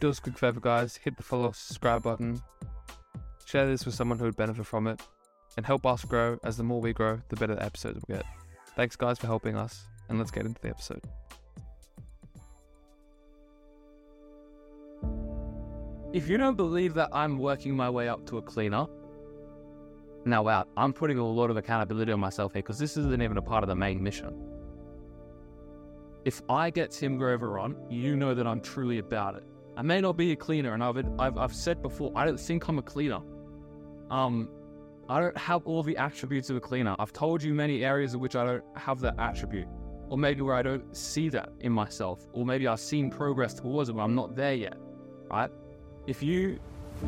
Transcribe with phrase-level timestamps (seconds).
[0.00, 0.96] do us a quick favor, guys.
[0.96, 2.40] Hit the follow, subscribe button.
[3.44, 5.00] Share this with someone who would benefit from it.
[5.56, 8.26] And help us grow, as the more we grow, the better the episodes will get.
[8.76, 9.86] Thanks, guys, for helping us.
[10.08, 11.02] And let's get into the episode.
[16.12, 18.86] If you don't believe that I'm working my way up to a cleaner,
[20.24, 23.36] now wow, I'm putting a lot of accountability on myself here because this isn't even
[23.36, 24.34] a part of the main mission.
[26.24, 29.44] If I get Tim Grover on, you know that I'm truly about it.
[29.78, 32.66] I may not be a cleaner, and I've, I've, I've said before, I don't think
[32.68, 33.20] I'm a cleaner.
[34.10, 34.48] Um,
[35.08, 36.96] I don't have all the attributes of a cleaner.
[36.98, 39.68] I've told you many areas in which I don't have that attribute,
[40.08, 43.88] or maybe where I don't see that in myself, or maybe I've seen progress towards
[43.88, 44.76] it, but I'm not there yet,
[45.30, 45.50] right?
[46.08, 46.58] If you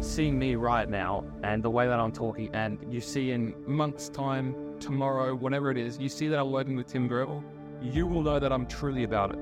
[0.01, 4.09] see me right now and the way that I'm talking, and you see in months'
[4.09, 7.43] time, tomorrow, whatever it is, you see that I'm working with Tim Grover,
[7.83, 9.41] you will know that I'm truly about it.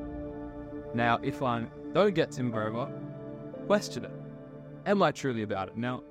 [0.94, 2.90] Now, if I don't get Tim Grover,
[3.68, 4.10] question it.
[4.86, 5.76] Am I truly about it?
[5.76, 6.02] Now,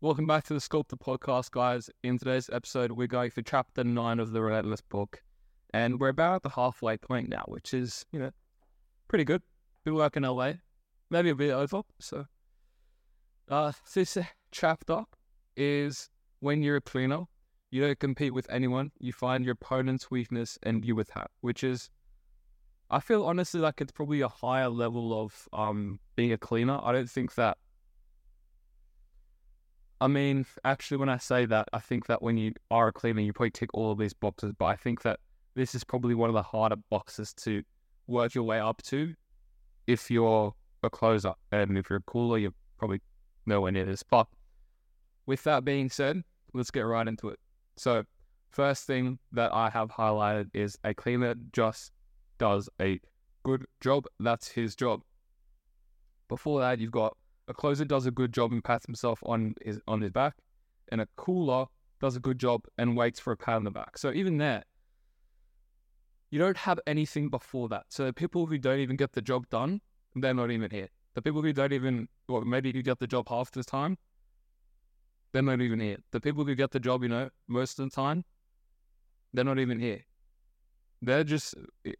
[0.00, 1.88] Welcome back to the Sculpted podcast, guys.
[2.02, 5.22] In today's episode, we're going through chapter nine of the Relentless book,
[5.72, 8.30] and we're about at the halfway point now, which is, you know,
[9.08, 9.40] pretty good.
[9.84, 10.60] Been working our way,
[11.08, 11.82] maybe a bit over.
[12.00, 12.26] So,
[13.48, 14.18] uh, this
[14.50, 15.04] chapter
[15.56, 17.22] is when you're a cleaner,
[17.70, 18.90] you don't compete with anyone.
[18.98, 21.88] You find your opponent's weakness and you attack, which is,
[22.90, 26.78] I feel honestly like it's probably a higher level of um being a cleaner.
[26.82, 27.56] I don't think that
[30.00, 33.20] I mean, actually, when I say that, I think that when you are a cleaner,
[33.20, 34.52] you probably tick all of these boxes.
[34.58, 35.20] But I think that
[35.54, 37.62] this is probably one of the harder boxes to
[38.06, 39.14] work your way up to
[39.86, 41.32] if you're a closer.
[41.52, 43.00] And if you're a cooler, you're probably
[43.46, 44.02] nowhere near this.
[44.02, 44.26] But
[45.26, 46.22] with that being said,
[46.52, 47.38] let's get right into it.
[47.76, 48.04] So,
[48.50, 51.92] first thing that I have highlighted is a cleaner just
[52.38, 53.00] does a
[53.42, 54.06] good job.
[54.20, 55.02] That's his job.
[56.28, 57.16] Before that, you've got
[57.48, 60.34] a closer does a good job and pats himself on his on his back,
[60.88, 61.66] and a cooler
[62.00, 63.96] does a good job and waits for a pat on the back.
[63.98, 64.64] So even there,
[66.30, 67.84] you don't have anything before that.
[67.88, 69.80] So the people who don't even get the job done,
[70.14, 70.88] they're not even here.
[71.14, 73.96] The people who don't even, well, maybe you get the job half the time,
[75.32, 75.98] they're not even here.
[76.10, 78.24] The people who get the job, you know, most of the time,
[79.32, 80.00] they're not even here.
[81.02, 81.54] They're just,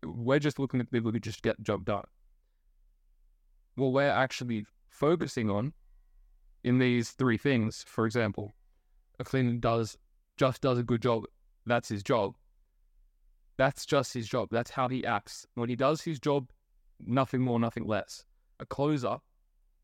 [0.04, 2.04] we're just looking at people who just get the job done.
[3.76, 5.72] Well, we're actually focusing on
[6.62, 8.54] in these three things, for example,
[9.18, 9.98] a cleaner does
[10.36, 11.24] just does a good job.
[11.66, 12.34] That's his job.
[13.56, 14.48] That's just his job.
[14.50, 15.46] That's how he acts.
[15.54, 16.50] When he does his job,
[17.04, 18.24] nothing more, nothing less.
[18.60, 19.18] A closer,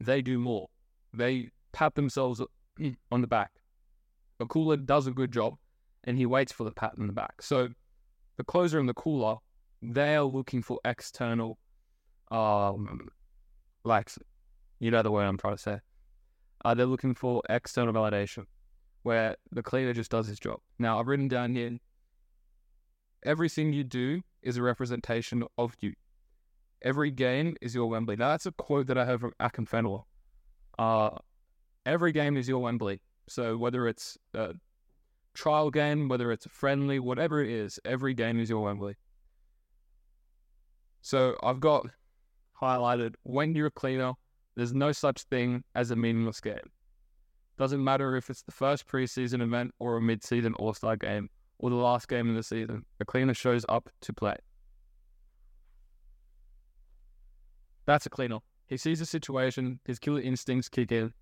[0.00, 0.68] they do more.
[1.12, 2.40] They pat themselves
[3.12, 3.52] on the back.
[4.40, 5.54] A cooler does a good job
[6.04, 7.42] and he waits for the pat on the back.
[7.42, 7.68] So
[8.36, 9.36] the closer and the cooler,
[9.82, 11.58] they are looking for external
[12.30, 13.08] um
[13.82, 14.08] like
[14.80, 15.78] you know the word I'm trying to say.
[16.64, 18.46] Uh, they're looking for external validation,
[19.02, 20.58] where the cleaner just does his job.
[20.78, 21.78] Now, I've written down here
[23.22, 25.92] everything you do is a representation of you.
[26.82, 28.16] Every game is your Wembley.
[28.16, 30.04] Now, that's a quote that I heard from Akinfenwa.
[30.78, 31.10] Uh,
[31.84, 33.02] every game is your Wembley.
[33.28, 34.54] So, whether it's a
[35.34, 38.96] trial game, whether it's a friendly, whatever it is, every game is your Wembley.
[41.02, 41.86] So, I've got
[42.60, 44.14] highlighted when you're a cleaner,
[44.56, 46.70] there's no such thing as a meaningless game.
[47.58, 51.76] Doesn't matter if it's the first preseason event or a mid-season All-Star game or the
[51.76, 52.84] last game of the season.
[53.00, 54.36] A cleaner shows up to play.
[57.86, 58.38] That's a cleaner.
[58.66, 61.12] He sees the situation, his killer instincts kick in,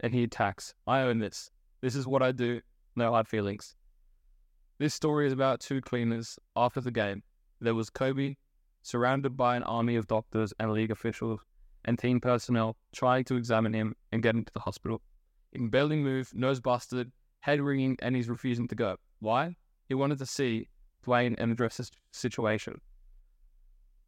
[0.00, 0.74] and he attacks.
[0.86, 1.50] I own this.
[1.80, 2.60] This is what I do.
[2.94, 3.74] No hard feelings.
[4.78, 7.22] This story is about two cleaners after the game.
[7.60, 8.34] There was Kobe,
[8.82, 11.40] surrounded by an army of doctors and league officials
[11.86, 15.00] and team personnel trying to examine him and get him to the hospital.
[15.52, 18.96] He can barely move, nose busted, head ringing, and he's refusing to go.
[19.20, 19.56] Why?
[19.88, 20.68] He wanted to see
[21.06, 22.80] Dwyane and address the situation.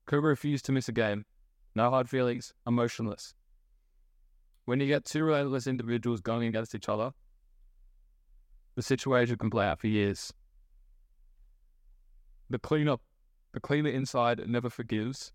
[0.06, 1.24] Kobe refused to miss a game.
[1.74, 3.34] no hard feelings, emotionless.
[4.64, 7.12] When you get two relentless individuals going against each other,
[8.74, 10.32] the situation can play out for years.
[12.50, 12.96] The cleaner,
[13.52, 15.32] the cleaner inside never forgives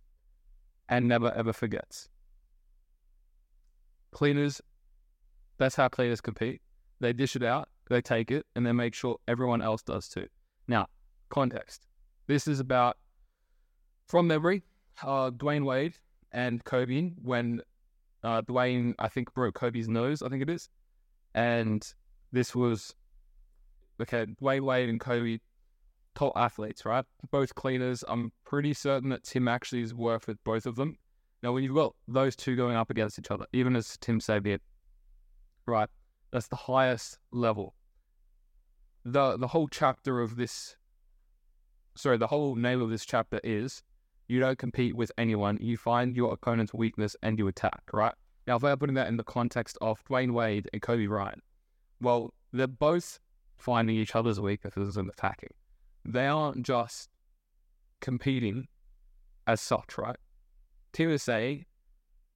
[0.89, 2.09] and never ever forgets.
[4.13, 4.61] Cleaners,
[5.57, 6.61] that's how cleaners compete.
[6.99, 10.27] They dish it out, they take it, and they make sure everyone else does too.
[10.67, 10.87] Now,
[11.29, 11.87] context.
[12.27, 12.97] This is about,
[14.07, 14.63] from memory,
[15.01, 15.95] uh, Dwyane Wade
[16.31, 17.61] and Kobe when
[18.23, 20.69] uh, Dwyane, I think, broke Kobe's nose, I think it is.
[21.35, 21.85] And
[22.31, 22.95] this was,
[24.01, 25.39] okay, Dwyane Wade and Kobe,
[26.15, 27.03] top athletes, right?
[27.31, 28.03] Both cleaners.
[28.07, 30.97] I'm pretty certain that Tim actually is worth with both of them.
[31.43, 34.59] Now, when you've got those two going up against each other, even as Tim Sabian,
[35.65, 35.89] right,
[36.31, 37.75] that's the highest level.
[39.03, 40.77] The the whole chapter of this,
[41.95, 43.83] sorry, the whole name of this chapter is
[44.29, 45.57] you don't compete with anyone.
[45.59, 48.15] You find your opponent's weakness and you attack, right?
[48.47, 51.43] Now, if we're putting that in the context of Dwyane Wade and Kobe Bryant,
[51.99, 53.19] well, they're both
[53.57, 55.51] finding each other's weaknesses and attacking.
[56.05, 57.09] They aren't just
[57.99, 58.67] competing
[59.45, 60.15] as such, right?
[60.95, 61.65] Saying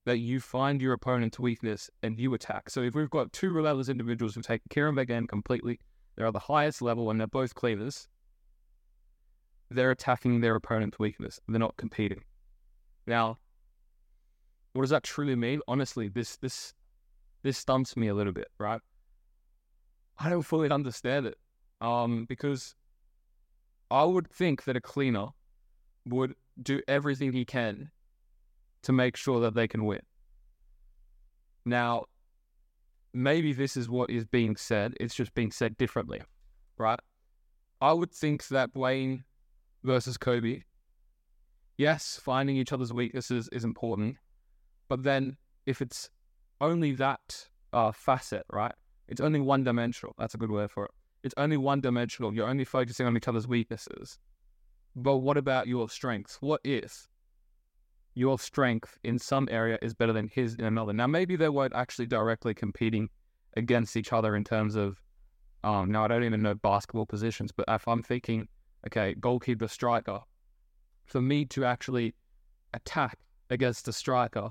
[0.06, 2.70] that you find your opponent's weakness and you attack.
[2.70, 5.80] So if we've got two relentless individuals who take care of their game completely,
[6.16, 8.08] they're at the highest level and they're both cleaners,
[9.70, 11.40] they're attacking their opponent's weakness.
[11.48, 12.24] They're not competing.
[13.06, 13.38] Now,
[14.74, 15.62] what does that truly mean?
[15.68, 16.74] Honestly, this this
[17.44, 18.82] this stumps me a little bit, right?
[20.18, 21.38] I don't fully understand it.
[21.80, 22.76] Um, because
[23.92, 25.28] I would think that a cleaner
[26.06, 27.92] would do everything he can
[28.88, 30.00] to make sure that they can win.
[31.66, 32.06] Now,
[33.14, 34.94] maybe this is what is being said.
[34.98, 36.22] It's just being said differently,
[36.78, 37.00] right?
[37.82, 39.26] I would think that Wayne
[39.84, 40.62] versus Kobe,
[41.78, 44.16] yes, finding each other's weaknesses is important,
[44.88, 45.36] but then
[45.66, 46.10] if it's
[46.62, 48.74] only that uh, facet, right?
[49.10, 50.16] It's only one dimensional.
[50.18, 50.92] That's a good word for it.
[51.26, 52.34] It's only one dimensional.
[52.34, 54.18] You're only focusing on each other's weaknesses.
[54.96, 56.38] But what about your strengths?
[56.40, 57.10] What if
[58.18, 60.92] your strength in some area is better than his in another.
[60.92, 63.10] Now, maybe they weren't actually directly competing
[63.56, 65.00] against each other in terms of,
[65.64, 68.48] um, now I don't even know basketball positions, but if I'm thinking,
[68.88, 70.22] okay, goalkeeper, striker,
[71.06, 72.16] for me to actually
[72.74, 73.20] attack
[73.52, 74.50] against a striker,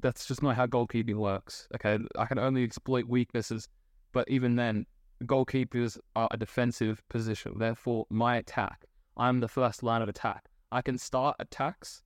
[0.00, 1.66] that's just not how goalkeeping works.
[1.74, 3.68] Okay, I can only exploit weaknesses,
[4.12, 4.86] but even then,
[5.24, 7.54] goalkeepers are a defensive position.
[7.58, 8.84] Therefore, my attack,
[9.16, 10.44] I'm the first line of attack.
[10.70, 12.02] I can start attacks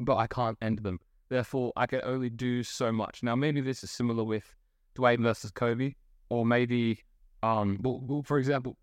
[0.00, 0.98] but I can't end them.
[1.28, 3.22] Therefore, I can only do so much.
[3.22, 4.54] Now, maybe this is similar with
[4.96, 5.94] Dwyane versus Kobe,
[6.30, 7.04] or maybe,
[7.42, 8.76] um, well, well, for example,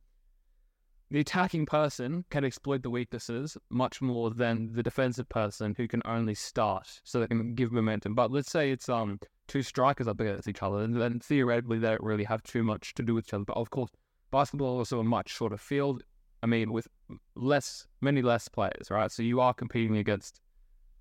[1.11, 6.01] the attacking person can exploit the weaknesses much more than the defensive person who can
[6.05, 8.15] only start, so they can give momentum.
[8.15, 11.89] But let's say it's um two strikers up against each other, and then theoretically they
[11.89, 13.45] don't really have too much to do with each other.
[13.45, 13.91] But of course,
[14.31, 16.03] basketball is also a much shorter field.
[16.41, 16.87] I mean, with
[17.35, 19.11] less, many less players, right?
[19.11, 20.41] So you are competing against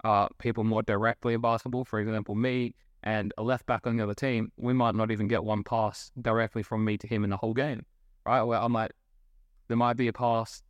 [0.04, 1.84] uh, people more directly in basketball.
[1.84, 5.26] For example, me and a left back on the other team, we might not even
[5.26, 7.84] get one pass directly from me to him in the whole game,
[8.24, 8.42] right?
[8.42, 8.92] Where I might,
[9.68, 10.62] there might be a pass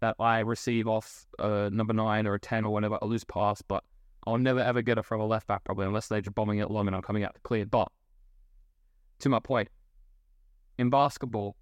[0.00, 3.60] that I receive off a number nine or a 10 or whatever, a loose pass,
[3.60, 3.82] but
[4.26, 6.70] I'll never ever get it from a left back probably unless they're just bombing it
[6.70, 7.66] long and I'm coming out to clear.
[7.66, 7.88] But
[9.20, 9.68] to my point,
[10.78, 11.56] in basketball,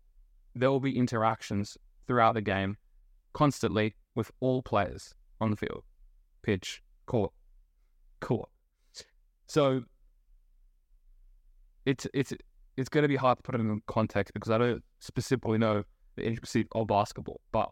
[0.55, 2.77] there will be interactions throughout the game
[3.33, 5.85] constantly with all players on the field
[6.43, 7.33] pitch, court,
[8.21, 8.49] court.
[9.47, 9.83] So
[11.85, 12.33] it's it's
[12.77, 15.85] it's going to be hard to put it in context because I don't specifically know
[16.17, 17.41] the intricacy of basketball.
[17.53, 17.71] But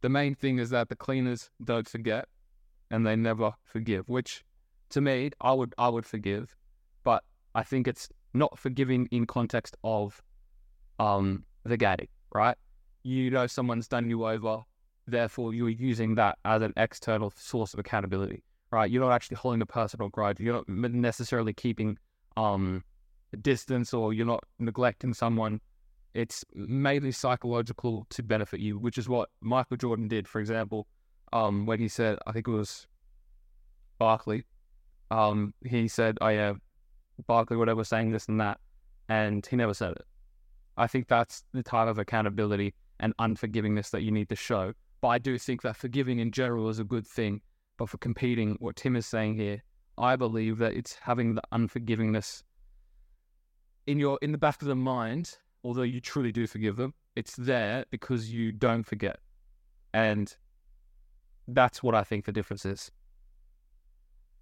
[0.00, 2.26] the main thing is that the cleaners don't forget
[2.90, 4.08] and they never forgive.
[4.08, 4.44] Which,
[4.90, 6.54] to me, I would I would forgive,
[7.04, 10.22] but I think it's not forgiving in context of
[10.98, 12.56] um the game, right?
[13.02, 14.62] You know someone's done you over,
[15.08, 18.90] Therefore, you're using that as an external source of accountability, right?
[18.90, 20.38] You're not actually holding a personal grudge.
[20.38, 21.96] You're not necessarily keeping
[22.36, 22.84] um,
[23.40, 25.62] distance or you're not neglecting someone.
[26.12, 30.86] It's mainly psychological to benefit you, which is what Michael Jordan did, for example,
[31.32, 32.86] um, when he said, I think it was
[33.98, 34.44] Barkley,
[35.10, 36.52] um, he said, "I oh, yeah,
[37.26, 38.58] Barkley, whatever, saying this and that,"
[39.08, 40.04] and he never said it.
[40.76, 45.08] I think that's the type of accountability and unforgivingness that you need to show but
[45.08, 47.40] I do think that forgiving in general is a good thing.
[47.76, 49.62] But for competing, what Tim is saying here,
[49.96, 52.42] I believe that it's having the unforgivingness
[53.86, 57.34] in your in the back of the mind, although you truly do forgive them, it's
[57.36, 59.18] there because you don't forget.
[59.94, 60.36] And
[61.48, 62.90] that's what I think the difference is.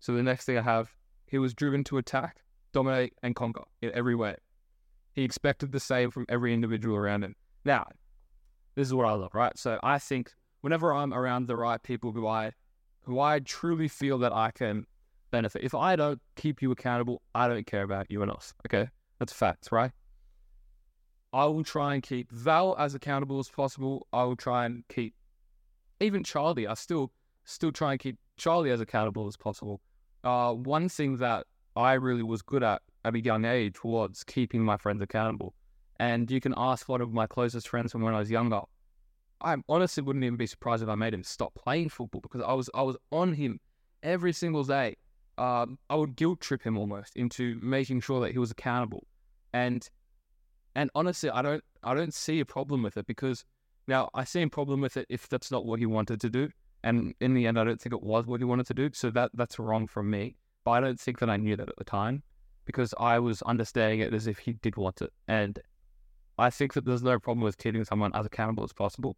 [0.01, 0.91] So the next thing I have,
[1.27, 4.37] he was driven to attack, dominate, and conquer in every way.
[5.13, 7.37] He expected the same from every individual around him.
[7.65, 7.87] Now,
[8.75, 9.57] this is what I love, right?
[9.57, 10.33] So I think
[10.67, 12.51] whenever I'm around the right people who I
[13.03, 14.85] who I truly feel that I can
[15.31, 15.63] benefit.
[15.63, 18.53] If I don't keep you accountable, I don't care about you enough.
[18.67, 18.89] Okay.
[19.21, 19.93] That's facts, right?
[21.33, 24.09] I will try and keep Val as accountable as possible.
[24.13, 25.15] I will try and keep
[26.01, 26.67] even Charlie.
[26.67, 27.13] I still
[27.45, 29.81] still try and keep Charlie as accountable as possible.
[30.25, 31.47] Uh, one thing that
[31.77, 35.55] I really was good at at a young age was keeping my friends accountable.
[36.01, 38.63] And you can ask one of my closest friends from when I was younger.
[39.41, 42.53] I honestly wouldn't even be surprised if I made him stop playing football because I
[42.53, 43.61] was I was on him
[44.03, 44.97] every single day.
[45.39, 49.07] Um, I would guilt trip him almost into making sure that he was accountable.
[49.53, 49.89] And
[50.75, 53.45] and honestly, I don't I don't see a problem with it because
[53.87, 56.49] now I see a problem with it if that's not what he wanted to do.
[56.83, 58.91] And in the end, I don't think it was what he wanted to do.
[58.93, 60.37] So that that's wrong from me.
[60.65, 62.23] But I don't think that I knew that at the time
[62.65, 65.13] because I was understanding it as if he did want it.
[65.29, 65.59] And
[66.39, 69.17] I think that there's no problem with keeping someone as accountable as possible.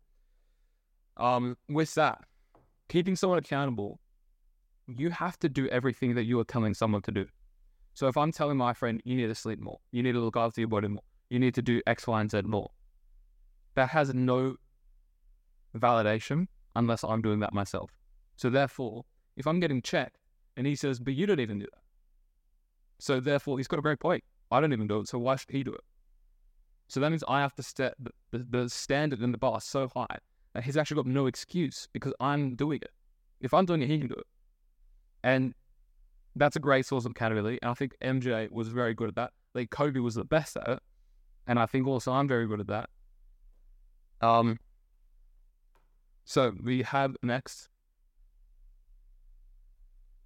[1.19, 2.25] Um, with that,
[2.89, 3.99] keeping someone accountable,
[4.87, 7.27] you have to do everything that you are telling someone to do.
[7.95, 10.37] So if I'm telling my friend, you need to sleep more, you need to look
[10.37, 12.71] after your body more, you need to do X, Y, and Z more.
[13.75, 14.57] That has no
[15.77, 16.47] validation
[16.77, 17.91] unless I'm doing that myself.
[18.37, 19.05] So therefore,
[19.37, 20.19] if I'm getting checked
[20.57, 21.83] and he says, but you don't even do that.
[23.01, 24.23] So therefore, he's got a great point.
[24.51, 25.09] I don't even do it.
[25.09, 25.81] So why should he do it?
[26.89, 30.19] So that means I have to set the, the, standard in the bar so high
[30.63, 32.91] he's actually got no excuse because I'm doing it.
[33.41, 34.27] If I'm doing it, he can do it.
[35.23, 35.55] And
[36.37, 37.59] that's a great source of accountability.
[37.63, 39.33] And I think MJ was very good at that.
[39.55, 40.79] Like Kobe was the best at it.
[41.47, 42.91] And I think also I'm very good at that.
[44.21, 44.59] Um,
[46.25, 47.69] so we have next.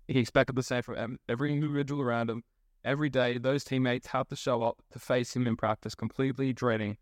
[0.08, 2.42] He expected the same from every individual around him.
[2.84, 6.96] Every day, those teammates had to show up to face him in practice, completely dreading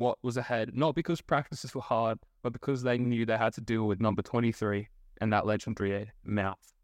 [0.00, 0.70] what was ahead.
[0.74, 4.22] Not because practices were hard, but because they knew they had to deal with number
[4.22, 4.88] 23
[5.20, 6.74] and that legendary mouth.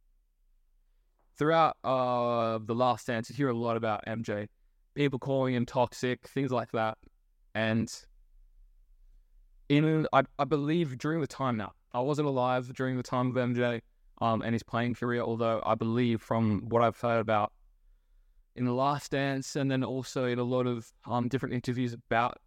[1.39, 4.49] Throughout uh, the last dance, you hear a lot about MJ,
[4.95, 6.99] people calling him toxic, things like that.
[7.55, 7.93] And
[9.69, 13.35] in I, I believe during the time now, I wasn't alive during the time of
[13.35, 13.81] MJ
[14.21, 17.53] um, and his playing career, although I believe from what I've heard about
[18.55, 22.39] in the last dance and then also in a lot of um, different interviews about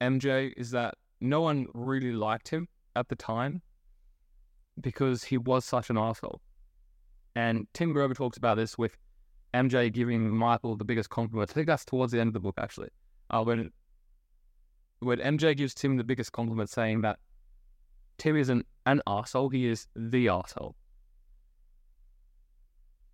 [0.00, 3.62] MJ is that no one really liked him at the time
[4.80, 6.40] because he was such an asshole.
[7.34, 8.96] And Tim Grover talks about this with
[9.54, 11.50] MJ giving Michael the biggest compliment.
[11.50, 12.90] I think that's towards the end of the book, actually.
[13.30, 13.70] Uh, when
[15.00, 17.18] when MJ gives Tim the biggest compliment, saying that
[18.18, 20.74] Tim isn't an asshole, he is the asshole.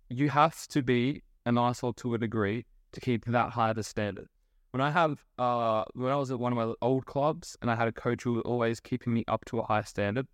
[0.09, 3.83] You have to be an asshole to a degree to keep that high of a
[3.83, 4.27] standard.
[4.75, 7.77] When I have, uh, when I was at one of my old clubs and I
[7.77, 10.27] had a coach who was always keeping me up to a high standard,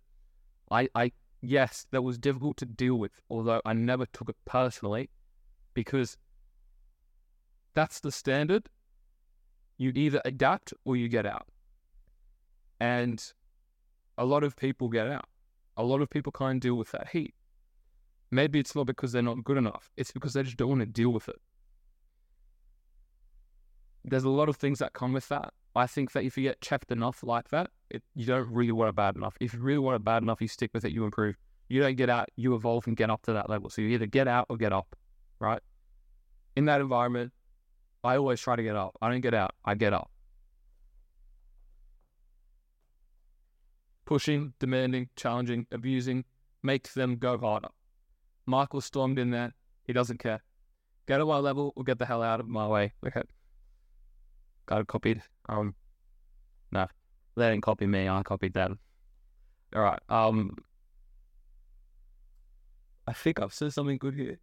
[0.68, 5.10] I, I, yes, that was difficult to deal with, although I never took it personally
[5.74, 6.16] because
[7.74, 8.68] that's the standard.
[9.78, 11.46] You either adapt or you get out.
[12.80, 13.24] And
[14.18, 15.28] a lot of people get out.
[15.76, 17.32] A lot of people can't deal with that heat.
[18.32, 20.86] Maybe it's not because they're not good enough, it's because they just don't want to
[20.86, 21.40] deal with it.
[24.04, 25.52] There's a lot of things that come with that.
[25.74, 28.90] I think that if you get checked enough like that, it, you don't really want
[28.90, 29.36] it bad enough.
[29.40, 31.36] If you really want it bad enough, you stick with it, you improve.
[31.68, 33.70] You don't get out, you evolve and get up to that level.
[33.70, 34.94] So you either get out or get up,
[35.38, 35.60] right?
[36.56, 37.32] In that environment,
[38.04, 38.96] I always try to get up.
[39.00, 40.10] I don't get out, I get up.
[44.04, 46.24] Pushing, demanding, challenging, abusing
[46.62, 47.68] makes them go harder.
[48.44, 49.54] Michael stormed in there.
[49.84, 50.42] He doesn't care.
[51.06, 52.92] Get to my level or get the hell out of my way.
[53.06, 53.22] Okay.
[54.66, 55.22] Got copied.
[55.48, 55.74] Um,
[56.70, 56.86] no,
[57.36, 58.08] they didn't copy me.
[58.08, 58.78] I copied them.
[59.74, 60.00] All right.
[60.08, 60.56] Um,
[63.06, 64.38] I think I've said something good here.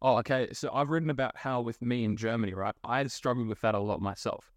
[0.00, 0.48] Oh, okay.
[0.52, 2.74] So I've written about how with me in Germany, right?
[2.84, 4.52] I had struggled with that a lot myself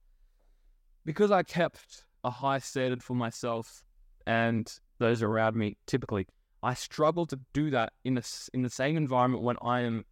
[1.06, 3.84] because I kept a high standard for myself
[4.28, 5.78] and those around me.
[5.88, 6.28] Typically,
[6.64, 10.06] I struggle to do that in the in the same environment when I am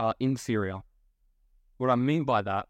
[0.00, 0.80] uh, inferior.
[1.78, 2.68] What I mean by that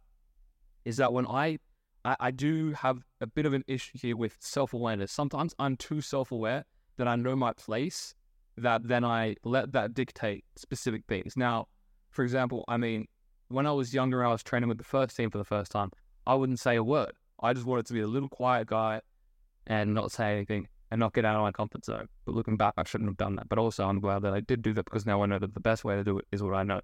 [0.85, 1.59] is that when I,
[2.05, 5.13] I, I do have a bit of an issue here with self awareness.
[5.13, 6.65] Sometimes I'm too self aware
[6.97, 8.15] that I know my place,
[8.57, 11.37] that then I let that dictate specific things.
[11.37, 11.69] Now,
[12.11, 13.07] for example, I mean,
[13.49, 15.91] when I was younger, I was training with the first team for the first time.
[16.27, 17.13] I wouldn't say a word.
[17.41, 19.01] I just wanted to be a little quiet guy
[19.67, 22.07] and not say anything and not get out of my comfort zone.
[22.25, 23.49] But looking back, I shouldn't have done that.
[23.49, 25.61] But also, I'm glad that I did do that because now I know that the
[25.61, 26.81] best way to do it is what I know.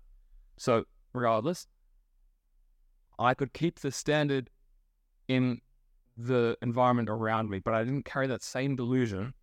[0.57, 1.67] So, regardless,
[3.19, 4.51] I could keep the standard
[5.27, 5.61] in
[6.17, 9.35] the environment around me, but I didn't carry that same delusion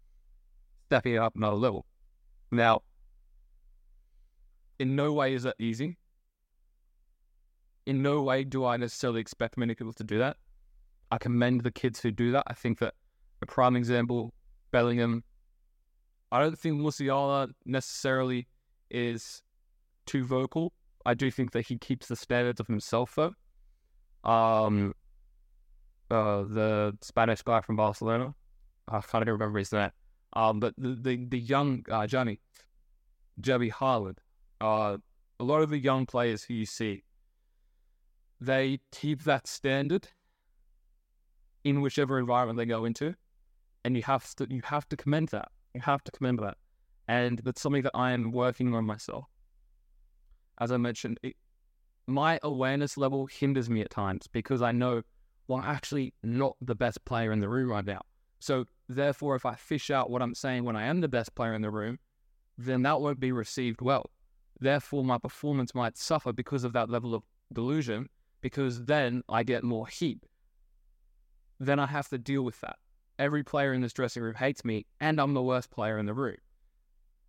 [0.88, 1.86] stepping it up another level.
[2.52, 2.82] Now,
[4.80, 5.98] in no way is that easy.
[7.86, 10.38] In no way do I necessarily expect many people to do that.
[11.12, 12.44] I commend the kids who do that.
[12.48, 12.94] I think that
[13.42, 14.34] a prime example,
[14.72, 15.24] Bellingham.
[16.32, 18.48] I don't think Musiala necessarily
[18.90, 19.44] is
[20.06, 20.74] too vocal.
[21.06, 23.34] I do think that he keeps the standards of himself though.
[24.26, 24.94] Um,
[26.10, 28.34] uh, the Spanish guy from Barcelona,
[28.88, 29.92] I can't even remember his name.
[30.34, 32.40] Um, but the the, the young uh, Johnny,
[33.42, 34.20] Jebby Harland.
[34.62, 34.98] uh,
[35.40, 37.04] a lot of the young players who you see,
[38.40, 40.08] they keep that standard
[41.64, 43.16] in whichever environment they go into,
[43.84, 45.50] and you have to you have to commend that.
[45.74, 46.58] You have to commend that,
[47.08, 49.26] and that's something that I am working on myself.
[50.60, 51.36] As I mentioned, it,
[52.08, 55.02] my awareness level hinders me at times because I know,
[55.48, 58.02] well, I'm actually not the best player in the room right now.
[58.40, 61.54] So therefore, if I fish out what I'm saying when I am the best player
[61.54, 62.00] in the room,
[62.58, 64.10] then that won't be received well.
[64.60, 68.08] Therefore, my performance might suffer because of that level of delusion,
[68.42, 70.20] because then I get more heat.
[71.60, 72.78] Then I have to deal with that.
[73.18, 76.14] Every player in this dressing room hates me, and I'm the worst player in the
[76.14, 76.38] room.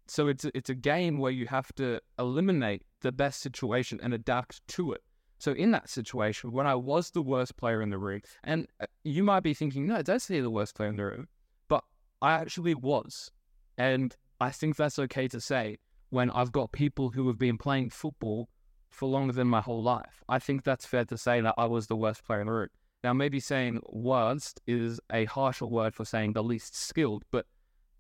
[0.09, 4.15] So it's a, it's a game where you have to eliminate the best situation and
[4.15, 5.03] adapt to it.
[5.39, 8.87] So in that situation, when I was the worst player in the room, and uh,
[9.05, 11.29] you might be thinking, no, that's the worst player in the room,
[11.69, 11.85] but
[12.23, 13.31] I actually was,
[13.77, 15.79] and I think that's okay to say
[16.11, 18.49] when I've got people who have been playing football
[18.91, 20.23] for longer than my whole life.
[20.29, 22.69] I think that's fair to say that I was the worst player in the room.
[23.05, 27.47] Now, maybe saying worst is a harsher word for saying the least skilled, but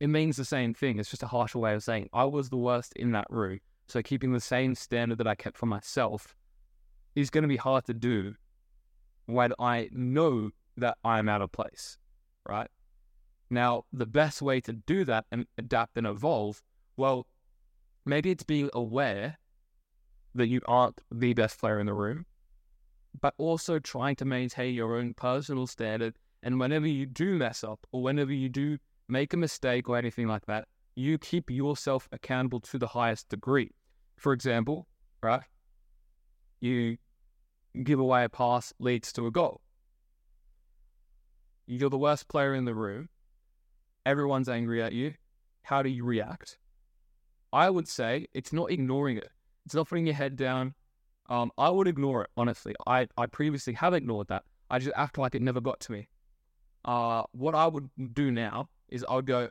[0.00, 0.98] it means the same thing.
[0.98, 3.60] It's just a harsher way of saying I was the worst in that room.
[3.88, 6.34] So keeping the same standard that I kept for myself
[7.14, 8.34] is going to be hard to do
[9.26, 11.98] when I know that I'm out of place,
[12.48, 12.68] right?
[13.48, 16.62] Now, the best way to do that and adapt and evolve,
[16.96, 17.26] well,
[18.04, 19.38] maybe it's being aware
[20.34, 22.26] that you aren't the best player in the room,
[23.20, 26.16] but also trying to maintain your own personal standard.
[26.42, 30.26] And whenever you do mess up or whenever you do make a mistake or anything
[30.26, 33.70] like that, you keep yourself accountable to the highest degree.
[34.16, 34.88] For example,
[35.22, 35.42] right?
[36.60, 36.96] You
[37.82, 39.60] give away a pass leads to a goal.
[41.66, 43.08] You're the worst player in the room.
[44.06, 45.14] Everyone's angry at you.
[45.62, 46.58] How do you react?
[47.52, 49.28] I would say it's not ignoring it.
[49.66, 50.74] It's not putting your head down.
[51.28, 52.74] Um, I would ignore it, honestly.
[52.86, 54.44] I, I previously have ignored that.
[54.70, 56.08] I just act like it never got to me.
[56.84, 59.50] Uh, what I would do now is I would go,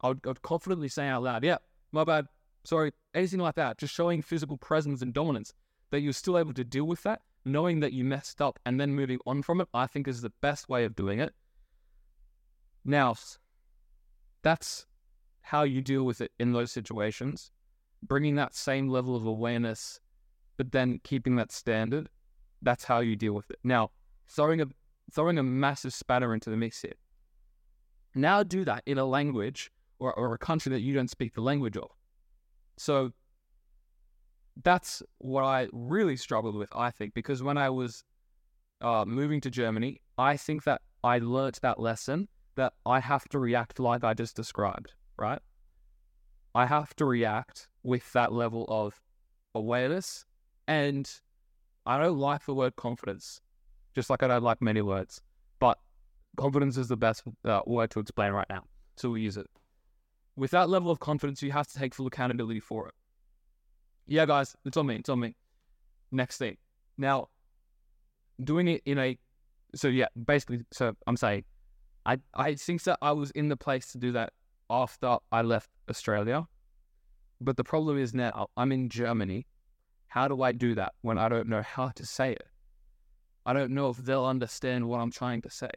[0.00, 1.58] I would, I would confidently say out loud, yeah,
[1.92, 2.26] my bad,
[2.64, 3.78] sorry, anything like that.
[3.78, 5.52] Just showing physical presence and dominance
[5.90, 8.94] that you're still able to deal with that, knowing that you messed up and then
[8.94, 11.32] moving on from it, I think is the best way of doing it.
[12.84, 13.14] Now,
[14.42, 14.86] that's
[15.40, 17.50] how you deal with it in those situations,
[18.02, 20.00] bringing that same level of awareness,
[20.56, 22.08] but then keeping that standard.
[22.62, 23.58] That's how you deal with it.
[23.62, 23.90] Now,
[24.28, 24.66] throwing a
[25.12, 26.94] throwing a massive spanner into the mix here.
[28.14, 31.40] Now do that in a language or, or a country that you don't speak the
[31.40, 31.90] language of.
[32.76, 33.12] So
[34.62, 38.04] that's what I really struggled with, I think, because when I was
[38.80, 43.38] uh, moving to Germany, I think that I learnt that lesson that I have to
[43.38, 45.40] react like I just described right?
[46.54, 49.00] I have to react with that level of
[49.54, 50.24] awareness.
[50.66, 51.10] And
[51.86, 53.40] I don't like the word confidence,
[53.94, 55.20] just like I don't like many words.
[56.36, 58.64] Confidence is the best uh, word to explain right now.
[58.96, 59.46] So we use it.
[60.36, 62.94] With that level of confidence, you have to take full accountability for it.
[64.06, 64.96] Yeah, guys, it's on me.
[64.96, 65.36] It's on me.
[66.10, 66.56] Next thing.
[66.98, 67.28] Now,
[68.42, 69.18] doing it in a
[69.74, 71.44] so yeah, basically, so I'm saying,
[72.06, 74.32] I I think that I was in the place to do that
[74.70, 76.46] after I left Australia.
[77.40, 79.46] But the problem is now I'm in Germany.
[80.06, 82.46] How do I do that when I don't know how to say it?
[83.46, 85.70] I don't know if they'll understand what I'm trying to say.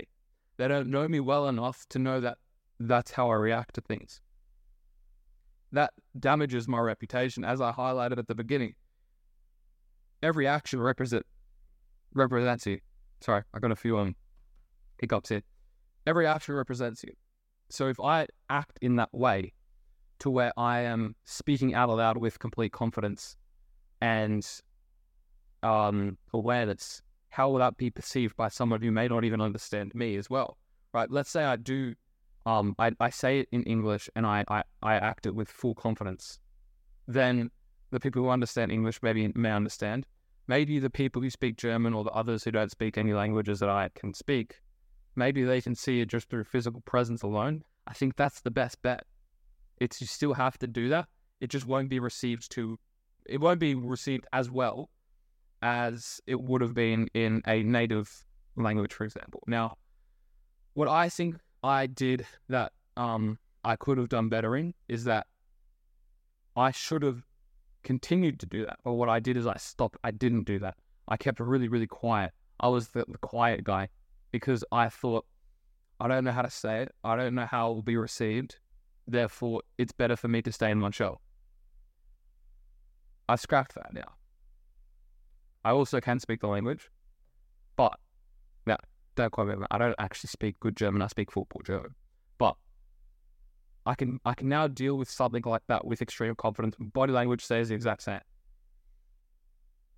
[0.58, 2.38] They don't know me well enough to know that
[2.80, 4.22] that's how I react to things.
[5.72, 8.74] That damages my reputation, as I highlighted at the beginning.
[10.24, 11.26] Every action represent
[12.14, 12.80] represents you.
[13.22, 14.16] Sorry, I got a few um
[15.00, 15.44] hiccups here.
[16.06, 17.14] Every action represents you.
[17.70, 19.54] So if I act in that way
[20.20, 23.36] to where I am speaking out aloud with complete confidence
[24.02, 24.46] and
[25.64, 30.16] um, awareness, how will that be perceived by someone who may not even understand me
[30.16, 30.58] as well?
[30.94, 31.10] Right?
[31.12, 31.96] Let's say I do
[32.48, 35.76] um, I, I say it in English and I, I, I act it with full
[35.76, 36.40] confidence,
[37.06, 37.52] then
[37.92, 40.06] the people who understand English maybe may understand.
[40.48, 43.68] Maybe the people who speak German or the others who don't speak any languages that
[43.68, 44.62] I can speak,
[45.18, 47.64] maybe they can see it just through physical presence alone.
[47.86, 49.04] I think that's the best bet.
[49.82, 51.08] It's you still have to do that.
[51.42, 52.80] It just won't be received to
[53.26, 54.90] it won't be received as well
[55.62, 59.44] as it would have been in a native language, for example.
[59.48, 59.78] Now,
[60.74, 65.28] what I think I did that um, I could have done better in is that
[66.56, 67.24] I should have
[67.84, 68.80] continued to do that.
[68.84, 69.98] But what I did is I stopped.
[70.04, 70.76] I didn't do that.
[71.08, 72.32] I kept really, really quiet.
[72.60, 73.90] I was the, the quiet guy
[74.32, 75.26] because I thought,
[76.00, 76.96] I don't know how to say it.
[77.04, 78.58] I don't know how it will be received.
[79.08, 81.22] Therefore, it's better for me to stay in my shell.
[83.30, 84.14] I scrapped that now.
[85.68, 86.90] I also can speak the language,
[87.76, 88.00] but
[88.66, 88.78] now
[89.18, 89.66] don't quote me.
[89.70, 91.02] I don't actually speak good German.
[91.02, 91.94] I speak football German,
[92.38, 92.56] but
[93.86, 96.78] I can I can now deal with something like that with extreme confidence.
[96.80, 98.22] Body language stays the exact same.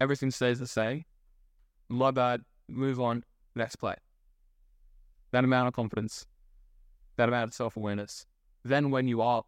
[0.01, 1.05] Everything stays the same.
[1.87, 2.41] My bad.
[2.67, 3.23] Move on.
[3.53, 3.93] Next play.
[5.33, 6.25] That amount of confidence,
[7.17, 8.25] that amount of self awareness.
[8.65, 9.43] Then when you are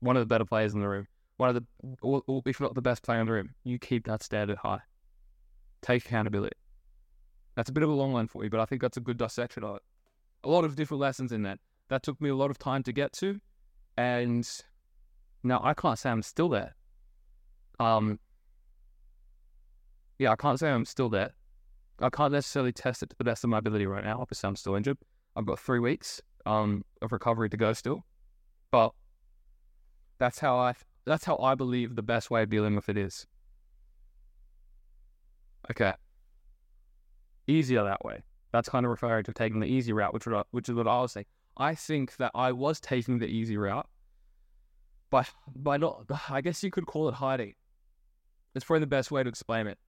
[0.00, 1.06] one of the better players in the room,
[1.36, 1.64] one of the,
[2.02, 4.80] or, if not the best player in the room, you keep that standard high.
[5.82, 6.56] Take accountability.
[7.54, 9.18] That's a bit of a long line for you, but I think that's a good
[9.18, 9.82] dissection of it.
[10.44, 11.58] A lot of different lessons in that.
[11.88, 13.40] That took me a lot of time to get to,
[13.96, 14.48] and
[15.42, 16.74] now I can't say I'm still there.
[17.78, 18.20] Um,
[20.18, 21.32] yeah, I can't say I'm still there.
[21.98, 24.20] I can't necessarily test it to the best of my ability right now.
[24.20, 24.98] Obviously, I'm still injured.
[25.36, 28.04] I've got three weeks um, of recovery to go still,
[28.70, 28.92] but
[30.18, 33.26] that's how I that's how I believe the best way of dealing with it is.
[35.70, 35.92] Okay.
[37.46, 38.22] Easier that way.
[38.52, 41.12] That's kind of referring to taking the easy route, which, which is what I was
[41.12, 41.26] saying.
[41.56, 43.88] I think that I was taking the easy route,
[45.10, 47.54] but by not, I guess you could call it hiding.
[48.54, 49.78] It's probably the best way to explain it.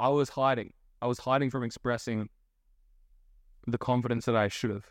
[0.00, 0.72] I was hiding.
[1.00, 2.28] I was hiding from expressing
[3.66, 4.86] the confidence that I should have.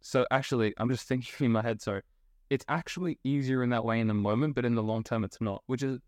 [0.00, 2.02] So actually, I'm just thinking in my head, sorry.
[2.50, 5.40] It's actually easier in that way in the moment, but in the long term, it's
[5.40, 5.98] not, which is,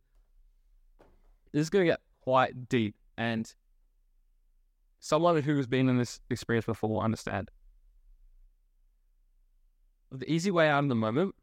[1.52, 2.94] this is going to get quite deep.
[3.16, 3.52] And
[5.00, 7.50] someone who has been in this experience before will understand.
[10.12, 11.34] The easy way out in the moment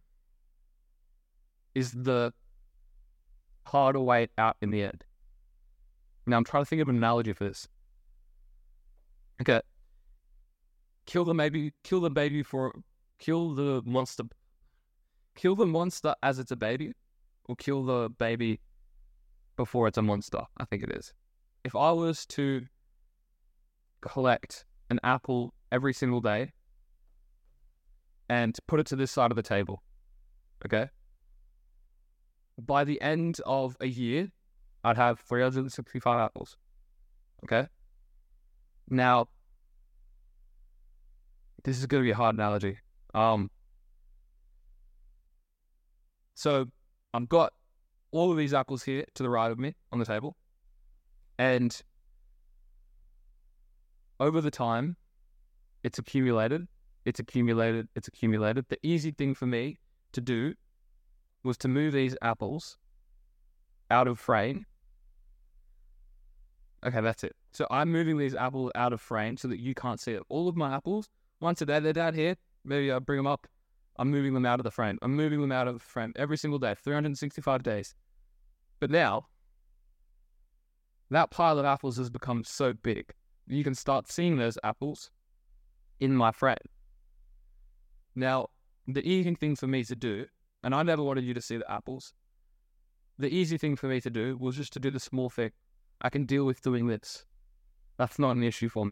[1.75, 2.33] is the
[3.65, 5.03] harder way out in the end.
[6.25, 7.67] Now, I'm trying to think of an analogy for this.
[9.41, 9.61] Okay,
[11.05, 12.73] kill the baby, kill the baby for,
[13.19, 14.23] kill the monster,
[15.35, 16.93] kill the monster as it's a baby,
[17.45, 18.59] or kill the baby
[19.55, 20.41] before it's a monster.
[20.57, 21.13] I think it is.
[21.63, 22.65] If I was to
[24.01, 26.51] collect an apple every single day
[28.29, 29.83] and put it to this side of the table,
[30.65, 30.89] okay.
[32.57, 34.31] By the end of a year,
[34.83, 36.57] I'd have 365 apples.
[37.43, 37.67] Okay.
[38.89, 39.27] Now,
[41.63, 42.77] this is going to be a hard analogy.
[43.13, 43.49] Um,
[46.35, 46.65] so
[47.13, 47.53] I've got
[48.11, 50.35] all of these apples here to the right of me on the table,
[51.37, 51.81] and
[54.19, 54.95] over the time,
[55.83, 56.67] it's accumulated,
[57.05, 58.65] it's accumulated, it's accumulated.
[58.69, 59.79] The easy thing for me
[60.13, 60.53] to do
[61.43, 62.77] was to move these apples
[63.91, 64.65] out of frame.
[66.85, 67.35] Okay, that's it.
[67.51, 70.23] So I'm moving these apples out of frame so that you can't see it.
[70.29, 72.35] All of my apples once a day they're down here.
[72.63, 73.47] Maybe I bring them up.
[73.97, 74.97] I'm moving them out of the frame.
[75.01, 77.95] I'm moving them out of the frame every single day, 365 days.
[78.79, 79.27] But now,
[81.09, 83.13] that pile of apples has become so big,
[83.47, 85.11] you can start seeing those apples
[85.99, 86.55] in my frame.
[88.15, 88.47] Now,
[88.87, 90.25] the easy thing for me to do,
[90.63, 92.13] and I never wanted you to see the apples,
[93.19, 95.51] the easy thing for me to do was just to do the small thing.
[96.01, 97.25] I can deal with doing this.
[97.97, 98.91] That's not an issue for me.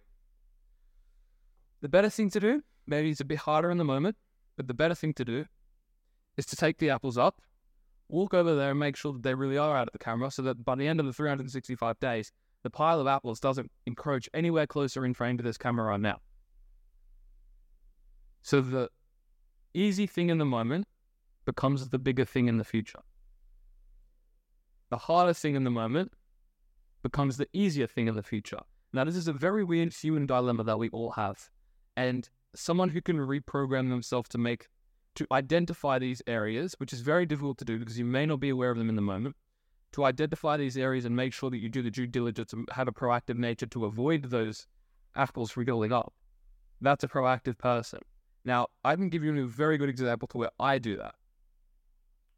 [1.81, 4.15] The better thing to do, maybe it's a bit harder in the moment,
[4.61, 5.45] but the better thing to do
[6.37, 7.41] is to take the apples up,
[8.09, 10.43] walk over there and make sure that they really are out of the camera so
[10.43, 14.67] that by the end of the 365 days, the pile of apples doesn't encroach anywhere
[14.67, 16.19] closer in frame to this camera right now.
[18.43, 18.89] So the
[19.73, 20.85] easy thing in the moment
[21.45, 23.01] becomes the bigger thing in the future.
[24.91, 26.11] The harder thing in the moment
[27.01, 28.59] becomes the easier thing in the future.
[28.93, 31.49] Now, this is a very weird human dilemma that we all have
[31.97, 34.67] and someone who can reprogram themselves to make
[35.15, 38.49] to identify these areas, which is very difficult to do because you may not be
[38.49, 39.35] aware of them in the moment,
[39.91, 42.87] to identify these areas and make sure that you do the due diligence and have
[42.87, 44.67] a proactive nature to avoid those
[45.15, 46.13] apples from building up.
[46.79, 47.99] That's a proactive person.
[48.45, 51.15] Now, I can give you a very good example to where I do that.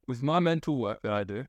[0.08, 1.46] With my mental work that I do,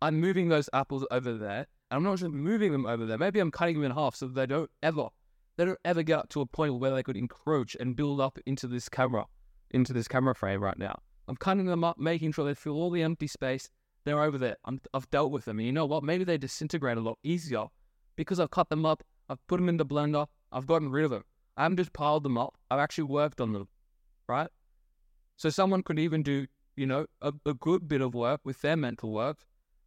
[0.00, 1.66] I'm moving those apples over there.
[1.90, 3.18] And I'm not just moving them over there.
[3.18, 5.08] Maybe I'm cutting them in half so they don't ever,
[5.56, 8.38] they don't ever get up to a point where they could encroach and build up
[8.46, 9.26] into this camera,
[9.70, 10.98] into this camera frame right now.
[11.28, 13.68] I'm cutting them up, making sure they fill all the empty space.
[14.04, 14.56] They're over there.
[14.64, 15.58] i have dealt with them.
[15.58, 16.04] And you know what?
[16.04, 17.64] Maybe they disintegrate a lot easier
[18.14, 19.02] because I've cut them up.
[19.28, 20.26] I've put them in the blender.
[20.52, 21.24] I've gotten rid of them.
[21.56, 22.56] I haven't just piled them up.
[22.70, 23.66] I've actually worked on them,
[24.28, 24.48] right?
[25.36, 28.76] So someone could even do, you know, a, a good bit of work with their
[28.76, 29.38] mental work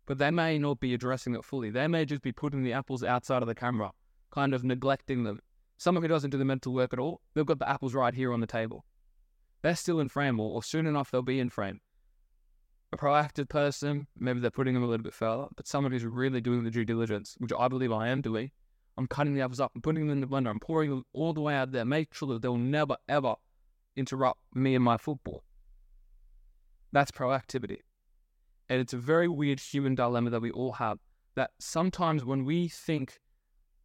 [0.10, 1.70] but they may not be addressing it fully.
[1.70, 3.92] They may just be putting the apples outside of the camera,
[4.32, 5.40] kind of neglecting them.
[5.80, 8.34] Someone who doesn't do the mental work at all, they've got the apples right here
[8.34, 8.84] on the table.
[9.62, 11.80] They're still in frame, or, or soon enough they'll be in frame.
[12.92, 16.42] A proactive person, maybe they're putting them a little bit further, but someone who's really
[16.42, 18.52] doing the due diligence, which I believe I am doing,
[18.98, 20.50] I'm cutting the apples up and putting them in the blender.
[20.50, 21.86] I'm pouring them all the way out there.
[21.86, 23.36] Make sure that they'll never, ever
[23.96, 25.46] interrupt me and my football.
[26.92, 27.78] That's proactivity.
[28.68, 31.00] And it's a very weird human dilemma that we all have
[31.36, 33.22] that sometimes when we think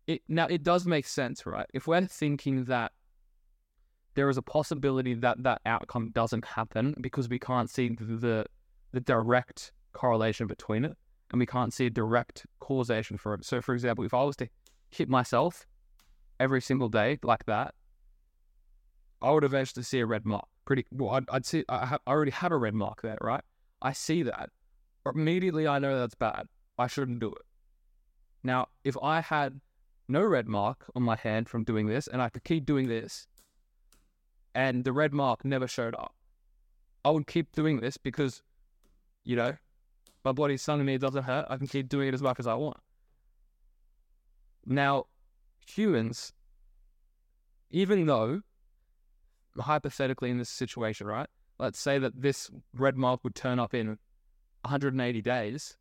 [0.07, 1.67] it now it does make sense, right?
[1.73, 2.93] If we're thinking that
[4.15, 8.47] there is a possibility that that outcome doesn't happen because we can't see the
[8.93, 10.97] the direct correlation between it
[11.31, 13.45] and we can't see a direct causation for it.
[13.45, 14.49] So for example, if I was to
[14.91, 15.67] hit myself
[16.39, 17.75] every single day like that,
[19.23, 20.47] I would eventually see a red mark.
[20.65, 23.43] Pretty well, I'd, I'd see I, have, I already have a red mark there, right?
[23.83, 24.51] I see that,
[25.07, 26.47] immediately I know that's bad.
[26.79, 27.43] I shouldn't do it.
[28.43, 29.61] Now, if I had
[30.09, 33.27] no red mark on my hand from doing this and I could keep doing this
[34.55, 36.15] and the red mark never showed up,
[37.05, 38.43] I would keep doing this because,
[39.25, 39.55] you know,
[40.25, 41.47] my body's telling me it doesn't hurt.
[41.51, 42.79] I can keep doing it as much as I want.
[44.65, 45.07] Now,
[45.67, 46.33] humans,
[47.71, 48.43] even though
[49.59, 51.29] hypothetically in this situation, right?
[51.59, 53.99] Let's say that this red mark would turn up in
[54.63, 55.77] 180 days,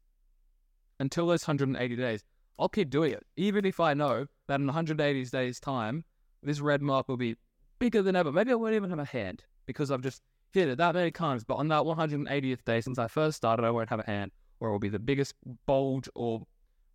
[1.00, 2.24] until those 180 days,
[2.60, 3.26] I'll keep doing it.
[3.36, 6.04] Even if I know that in 180 days' time,
[6.42, 7.36] this red mark will be
[7.80, 8.32] bigger than ever.
[8.32, 11.44] Maybe I won't even have a hand because I've just hit it that many times.
[11.44, 14.70] But on that 180th day since I first started, I won't have a hand, or
[14.70, 15.36] it will be the biggest
[15.66, 16.46] bulge or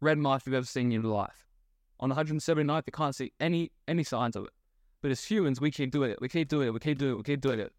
[0.01, 1.49] red mark you've ever seen in your life.
[2.01, 4.51] On the 179th, you can't see any any signs of it.
[5.03, 6.21] But as humans, we keep doing it.
[6.21, 6.71] We keep doing it.
[6.73, 7.17] We keep doing it.
[7.17, 7.73] We keep doing it.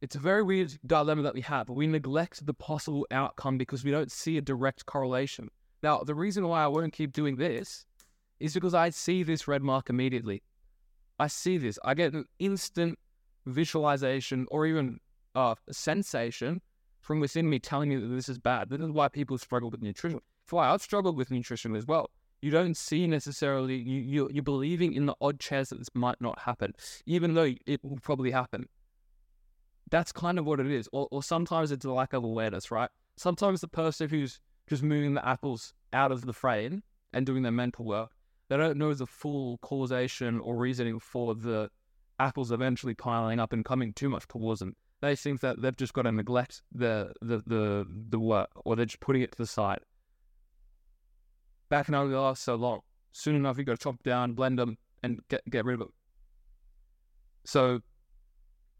[0.00, 1.68] It's a very weird dilemma that we have.
[1.68, 5.48] We neglect the possible outcome because we don't see a direct correlation.
[5.84, 7.84] Now, the reason why I won't keep doing this
[8.40, 10.42] is because I see this red mark immediately.
[11.18, 11.78] I see this.
[11.84, 12.98] I get an instant
[13.44, 14.98] visualization or even
[15.34, 16.62] uh, a sensation
[17.02, 18.70] from within me telling me that this is bad.
[18.70, 20.20] This is why people struggle with nutrition.
[20.48, 22.08] Why I've struggled with nutrition as well.
[22.40, 26.18] You don't see necessarily, you, you, you're believing in the odd chance that this might
[26.18, 26.72] not happen,
[27.04, 28.68] even though it will probably happen
[29.90, 30.88] that's kind of what it is.
[30.92, 32.88] Or, or sometimes it's a lack of awareness, right?
[33.16, 37.52] Sometimes the person who's just moving the apples out of the frame and doing their
[37.52, 38.10] mental work,
[38.48, 41.70] they don't know the full causation or reasoning for the
[42.18, 44.76] apples eventually piling up and coming too much towards them.
[45.00, 48.86] They think that they've just got to neglect the the the, the work or they're
[48.86, 49.80] just putting it to the side.
[51.70, 52.80] That can only last so long.
[53.12, 55.92] Soon enough, you've got to chop down, blend them, and get get rid of them.
[57.44, 57.80] So,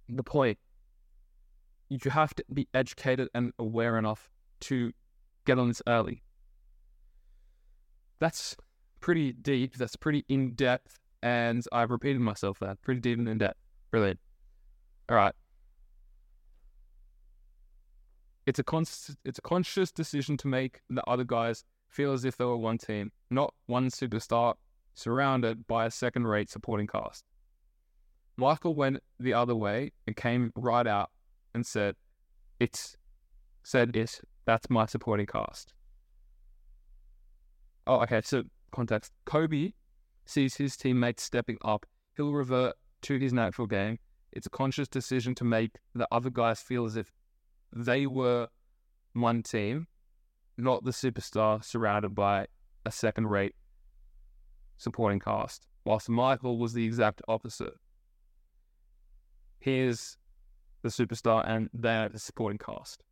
[0.09, 0.59] the point
[1.89, 4.93] you have to be educated and aware enough to
[5.45, 6.23] get on this early.
[8.19, 8.57] That's
[9.01, 9.77] pretty deep.
[9.77, 10.99] That's pretty in depth.
[11.23, 13.59] And I've repeated myself that pretty deep and in depth.
[13.91, 14.21] Brilliant.
[15.09, 15.35] All right.
[18.47, 18.85] It's a con-
[19.25, 22.79] it's a conscious decision to make the other guys feel as if they were one
[22.79, 24.55] team, not one superstar
[24.95, 27.25] surrounded by a second rate supporting cast.
[28.37, 31.11] Michael went the other way and came right out
[31.55, 31.97] and said,
[32.61, 32.97] "It's
[33.63, 34.21] said it.
[34.45, 35.75] That's my supporting cast."
[37.87, 38.21] Oh, okay.
[38.23, 39.73] So context: Kobe
[40.27, 41.87] sees his teammates stepping up.
[42.17, 43.99] He'll revert to his natural game.
[44.33, 47.13] It's a conscious decision to make the other guys feel as if
[47.73, 48.49] they were
[49.13, 49.87] one team,
[50.57, 52.47] not the superstar surrounded by
[52.85, 53.55] a second-rate
[54.77, 55.67] supporting cast.
[55.85, 57.75] Whilst Michael was the exact opposite.
[59.61, 60.17] Here's
[60.83, 63.05] the superstar, and they're the supporting cast.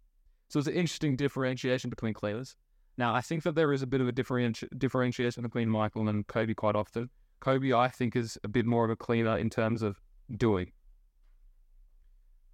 [0.53, 2.57] So it's an interesting differentiation between cleaners.
[2.99, 6.27] Now, I think that there is a bit of a differenti- differentiation between Michael and
[6.27, 7.09] Kobe quite often.
[7.41, 9.99] Kobe, I think, is a bit more of a cleaner in terms of
[10.37, 10.71] doing.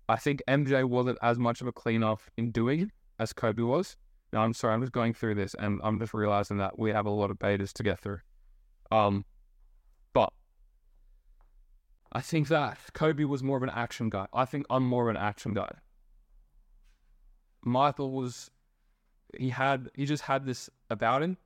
[0.08, 3.96] I think MJ wasn't as much of a cleaner in doing as Kobe was.
[4.32, 7.06] Now, I'm sorry, I'm just going through this and I'm just realizing that we have
[7.06, 8.20] a lot of betas to get through.
[8.92, 9.24] Um,
[10.12, 10.32] but
[12.12, 14.28] I think that Kobe was more of an action guy.
[14.32, 15.72] I think I'm more of an action guy.
[17.64, 18.50] Michael was
[19.36, 21.36] he had he just had this about him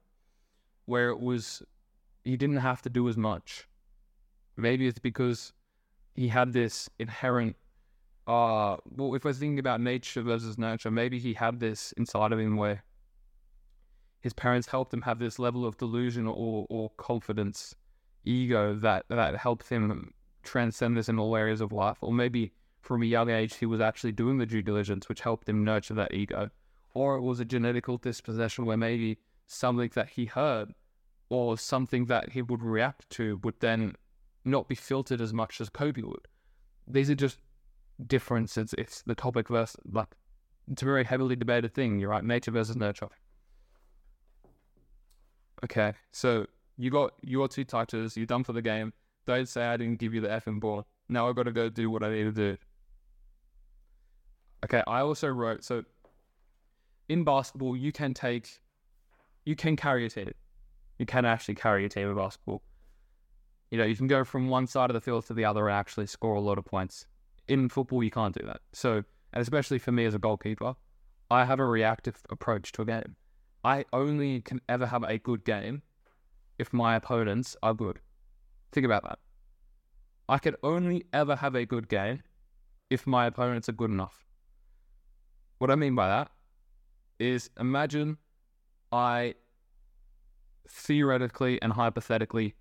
[0.86, 1.62] where it was
[2.24, 3.66] he didn't have to do as much.
[4.56, 5.52] Maybe it's because
[6.14, 7.56] he had this inherent
[8.26, 12.38] uh well if we're thinking about nature versus nurture, maybe he had this inside of
[12.38, 12.84] him where
[14.22, 17.74] his parents helped him have this level of delusion or, or confidence,
[18.24, 21.98] ego that that helped him transcend this in all areas of life.
[22.00, 25.48] Or maybe from a young age he was actually doing the due diligence which helped
[25.48, 26.50] him nurture that ego.
[26.94, 30.74] Or it was a genetical disposition where maybe something that he heard
[31.30, 33.94] or something that he would react to would then
[34.44, 36.28] not be filtered as much as Kobe would.
[36.86, 37.38] These are just
[38.06, 38.74] differences.
[38.76, 40.08] It's the topic versus like
[40.70, 41.98] it's a very heavily debated thing.
[41.98, 43.08] You're right, nature versus nurture.
[45.64, 48.16] Okay, so you got your two touches.
[48.16, 48.92] You're done for the game.
[49.24, 50.86] Don't say I didn't give you the effing ball.
[51.08, 52.56] Now I've got to go do what I need to do.
[54.64, 55.84] Okay, I also wrote so
[57.08, 58.60] in basketball you can take
[59.44, 60.32] you can carry a team.
[60.98, 62.62] You can actually carry a team in basketball.
[63.70, 65.76] You know, you can go from one side of the field to the other and
[65.76, 67.06] actually score a lot of points.
[67.48, 68.60] In football, you can't do that.
[68.72, 70.74] So, and especially for me as a goalkeeper,
[71.30, 73.16] I have a reactive approach to a game.
[73.64, 75.82] I only can ever have a good game
[76.58, 78.00] if my opponents are good.
[78.72, 79.18] Think about that.
[80.28, 82.22] I can only ever have a good game
[82.90, 84.24] if my opponents are good enough.
[85.62, 86.28] What I mean by that
[87.20, 88.18] is imagine
[88.90, 89.36] I
[90.68, 92.56] theoretically and hypothetically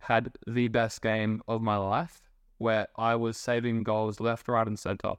[0.00, 2.20] had the best game of my life
[2.58, 5.14] where I was saving goals left, right, and center.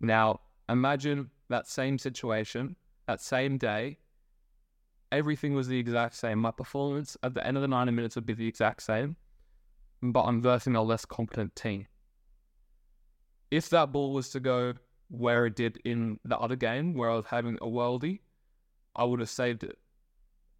[0.00, 2.76] Now, imagine that same situation,
[3.08, 3.98] that same day,
[5.10, 6.38] everything was the exact same.
[6.38, 9.16] My performance at the end of the 90 minutes would be the exact same,
[10.00, 11.88] but I'm versing a less competent team.
[13.50, 14.74] If that ball was to go
[15.08, 18.20] where it did in the other game, where I was having a worldie,
[18.94, 19.78] I would have saved it.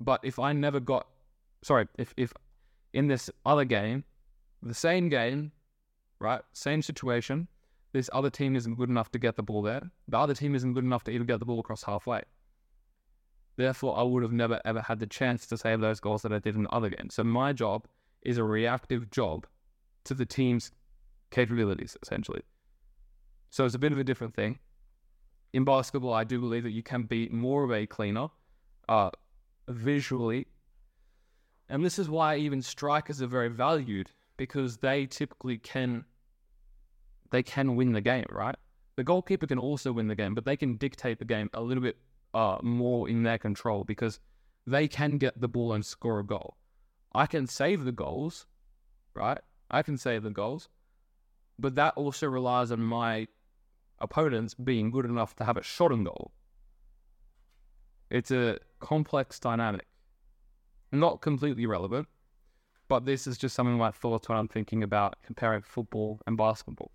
[0.01, 1.07] But if I never got,
[1.63, 2.33] sorry, if, if
[2.93, 4.05] in this other game,
[4.63, 5.53] the same game,
[6.19, 6.41] right?
[6.53, 7.49] Same situation.
[7.93, 9.83] This other team isn't good enough to get the ball there.
[10.09, 12.23] The other team isn't good enough to even get the ball across halfway.
[13.57, 16.39] Therefore, I would have never ever had the chance to save those goals that I
[16.39, 17.11] did in the other game.
[17.11, 17.87] So my job
[18.23, 19.47] is a reactive job
[20.05, 20.71] to the team's
[21.31, 22.43] capabilities, essentially.
[23.51, 24.59] So it's a bit of a different thing.
[25.53, 28.29] In basketball, I do believe that you can be more of a cleaner,
[28.89, 29.11] uh,
[29.69, 30.47] visually
[31.69, 36.05] and this is why even strikers are very valued because they typically can
[37.31, 38.57] they can win the game, right?
[38.97, 41.83] The goalkeeper can also win the game, but they can dictate the game a little
[41.83, 41.99] bit
[42.33, 44.19] uh, more in their control because
[44.67, 46.57] they can get the ball and score a goal.
[47.15, 48.47] I can save the goals,
[49.15, 49.39] right?
[49.71, 50.71] I can save the goals,
[51.59, 53.29] but that also relies on my
[54.01, 56.33] opponents being good enough to have a shot on goal.
[58.11, 59.87] It's a complex dynamic
[60.93, 62.09] not completely relevant,
[62.89, 66.91] but this is just something my thoughts when I'm thinking about comparing football and basketball.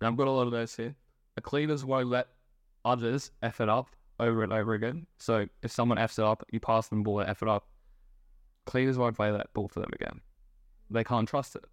[0.00, 0.94] Now, I've got a lot of those here.
[1.34, 2.28] The cleaners won't let
[2.84, 3.88] others F it up
[4.20, 5.06] over and over again.
[5.18, 7.66] So if someone Fs it up, you pass them the ball and F it up.
[8.66, 10.20] Cleaners won't play that ball for them again.
[10.90, 11.64] They can't trust it.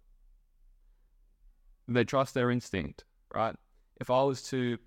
[1.88, 3.54] They trust their instinct, right?
[4.00, 4.78] If I was to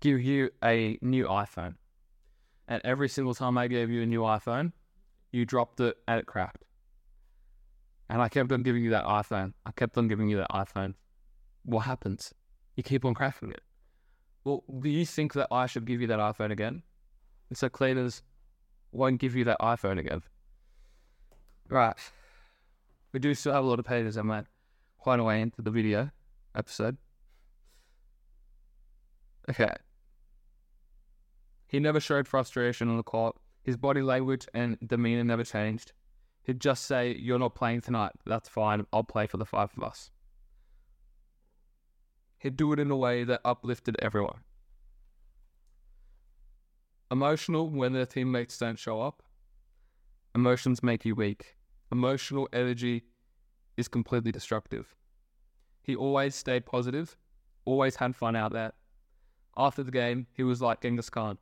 [0.00, 1.74] give you a new iPhone,
[2.68, 4.72] and every single time I gave you a new iPhone,
[5.32, 6.64] you dropped it and it cracked.
[8.08, 9.52] And I kept on giving you that iPhone.
[9.66, 10.94] I kept on giving you that iPhone.
[11.64, 12.32] What happens?
[12.76, 13.62] You keep on cracking it.
[14.44, 16.82] Well, do you think that I should give you that iPhone again?
[17.48, 18.22] And so cleaners
[18.92, 20.22] won't give you that iPhone again.
[21.68, 21.94] Right.
[23.12, 24.46] We do still have a lot of pages I'm at
[24.98, 26.10] quite a way into the video
[26.54, 26.96] episode.
[29.48, 29.72] Okay.
[31.66, 33.36] He never showed frustration on the court.
[33.62, 35.92] His body language and demeanor never changed.
[36.42, 38.12] He'd just say, You're not playing tonight.
[38.26, 38.86] That's fine.
[38.92, 40.10] I'll play for the five of us.
[42.38, 44.40] He'd do it in a way that uplifted everyone.
[47.10, 49.22] Emotional when their teammates don't show up.
[50.34, 51.56] Emotions make you weak.
[51.92, 53.02] Emotional energy
[53.76, 54.94] is completely destructive.
[55.82, 57.16] He always stayed positive,
[57.64, 58.72] always had fun out there.
[59.56, 61.38] After the game, he was like Genghis Khan.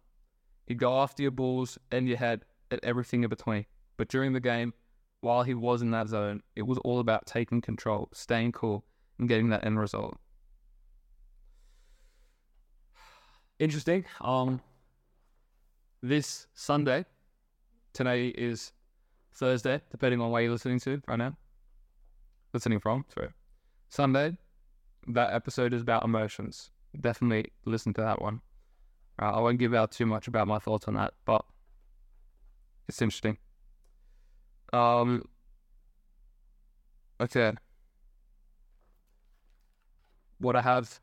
[0.66, 3.66] He'd go after your balls and your head and everything in between.
[3.96, 4.74] But during the game,
[5.20, 8.84] while he was in that zone, it was all about taking control, staying cool,
[9.18, 10.18] and getting that end result.
[13.58, 14.04] Interesting.
[14.20, 14.60] Um,
[16.02, 17.04] this Sunday,
[17.92, 18.72] today is
[19.34, 21.36] Thursday, depending on where you're listening to right now.
[22.52, 23.04] listening from.
[23.12, 23.28] Sorry.
[23.88, 24.36] Sunday,
[25.08, 26.70] that episode is about emotions.
[27.00, 28.40] Definitely listen to that one.
[29.20, 31.44] Uh, I won't give out too much about my thoughts on that, but
[32.88, 33.38] it's interesting.
[34.72, 35.24] Um.
[37.20, 37.52] Okay.
[40.38, 41.00] What I have.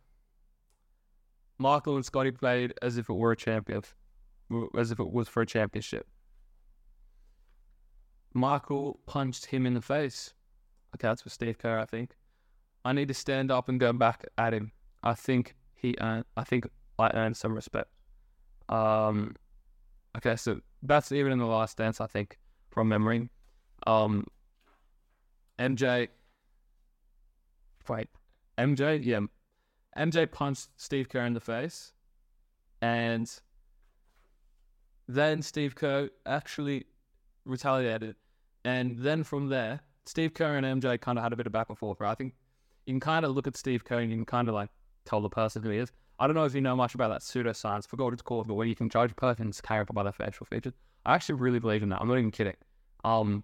[1.57, 3.81] Michael and Scottie played as if it were a champion,
[4.77, 6.05] as if it was for a championship.
[8.33, 10.33] Michael punched him in the face.
[10.93, 12.17] Okay, that's for Steve Kerr, I think.
[12.83, 14.73] I need to stand up and go back at him.
[15.01, 16.67] I think he earned, I think
[16.97, 17.89] I earned some respect.
[18.69, 19.35] Um,
[20.17, 22.37] okay, so that's even in the last dance, I think,
[22.71, 23.29] from memory.
[23.85, 24.25] Um,
[25.59, 26.07] MJ,
[27.87, 28.07] wait,
[28.57, 29.19] MJ, yeah,
[29.97, 31.93] MJ punched Steve Kerr in the face,
[32.81, 33.31] and
[35.07, 36.85] then Steve Kerr actually
[37.45, 38.15] retaliated,
[38.63, 41.69] and then from there, Steve Kerr and MJ kind of had a bit of back
[41.69, 41.99] and forth.
[41.99, 42.11] Right?
[42.11, 42.33] I think
[42.85, 44.69] you can kind of look at Steve Kerr and you can kind of like
[45.05, 45.91] tell the person who is.
[46.19, 48.53] I don't know if you know much about that pseudoscience, forgot what it's called, but
[48.53, 50.73] where you can judge a person's character by their facial features.
[51.05, 52.01] I actually really believe in that.
[52.01, 52.55] I'm not even kidding.
[53.03, 53.43] Um,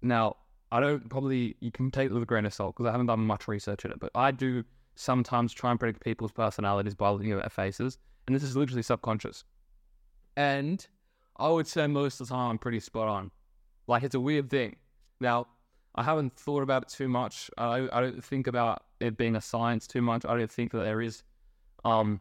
[0.00, 0.36] now
[0.70, 3.06] I don't probably you can take it with a grain of salt because I haven't
[3.06, 4.64] done much research in it, but I do
[4.94, 8.82] sometimes try and predict people's personalities by looking at their faces, and this is literally
[8.82, 9.44] subconscious.
[10.36, 10.86] And
[11.36, 13.30] I would say most of the time I'm pretty spot on.
[13.86, 14.76] Like it's a weird thing.
[15.20, 15.46] Now
[15.94, 17.50] I haven't thought about it too much.
[17.58, 20.24] I, I don't think about it being a science too much.
[20.24, 21.22] I don't think that there is.
[21.84, 22.20] Um,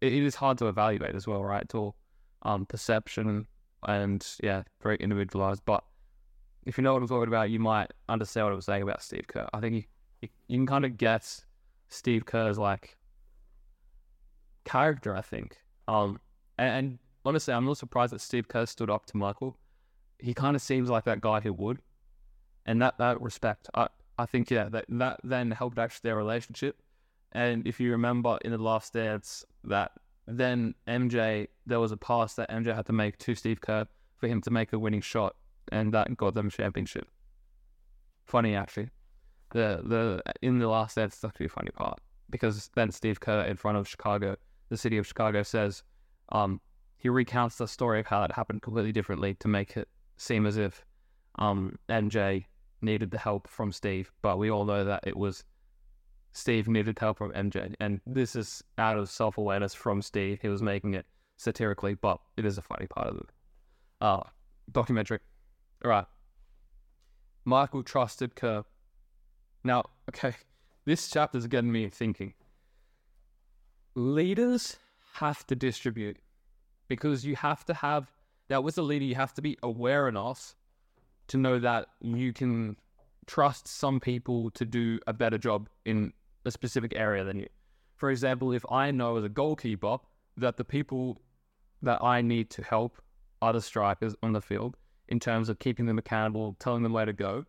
[0.00, 1.72] it, it is hard to evaluate as well, right?
[1.74, 1.96] All
[2.42, 3.46] um, perception
[3.84, 5.62] and yeah, very individualized.
[5.64, 5.84] But
[6.64, 9.02] if you know what I'm talking about, you might understand what I was saying about
[9.02, 9.48] Steve Kerr.
[9.52, 9.82] I think you,
[10.22, 11.44] you, you can kind of guess
[11.88, 12.96] Steve Kerr's like
[14.64, 15.16] character.
[15.16, 15.58] I think.
[15.88, 16.20] Um,
[16.58, 19.56] and, and honestly, I'm not surprised that Steve Kerr stood up to Michael.
[20.18, 21.80] He kind of seems like that guy who would
[22.66, 23.88] and that that respect, I
[24.22, 26.80] I think yeah, that that then helped actually their relationship.
[27.32, 29.92] And if you remember in the last dance, that
[30.26, 34.28] then MJ there was a pass that MJ had to make to Steve Kerr for
[34.28, 35.34] him to make a winning shot,
[35.72, 37.08] and that got them championship.
[38.24, 38.90] Funny actually,
[39.50, 41.98] the the in the last dance, it's actually a funny part
[42.30, 44.36] because then Steve Kerr in front of Chicago,
[44.68, 45.82] the city of Chicago, says,
[46.30, 46.60] um,
[46.96, 50.56] he recounts the story of how it happened completely differently to make it seem as
[50.56, 50.86] if
[51.38, 52.46] um, MJ
[52.82, 55.44] needed the help from Steve, but we all know that it was
[56.32, 60.38] Steve needed help from MJ, and this is out of self awareness from Steve.
[60.40, 61.06] He was making it
[61.36, 64.22] satirically, but it is a funny part of the uh,
[64.70, 65.20] documentary.
[65.84, 66.06] All right,
[67.44, 68.64] Michael trusted Kerr.
[69.64, 70.34] Now, okay,
[70.84, 72.34] this chapter is getting me thinking.
[73.94, 74.76] Leaders
[75.14, 76.16] have to distribute
[76.88, 78.10] because you have to have
[78.48, 80.54] now with a leader you have to be aware enough
[81.28, 82.76] to know that you can
[83.26, 86.12] trust some people to do a better job in
[86.44, 87.48] a specific area than you.
[87.96, 89.98] For example, if I know as a goalkeeper
[90.36, 91.20] that the people
[91.82, 93.00] that I need to help
[93.40, 94.76] other strikers on the field
[95.08, 97.44] in terms of keeping them accountable, telling them where to go,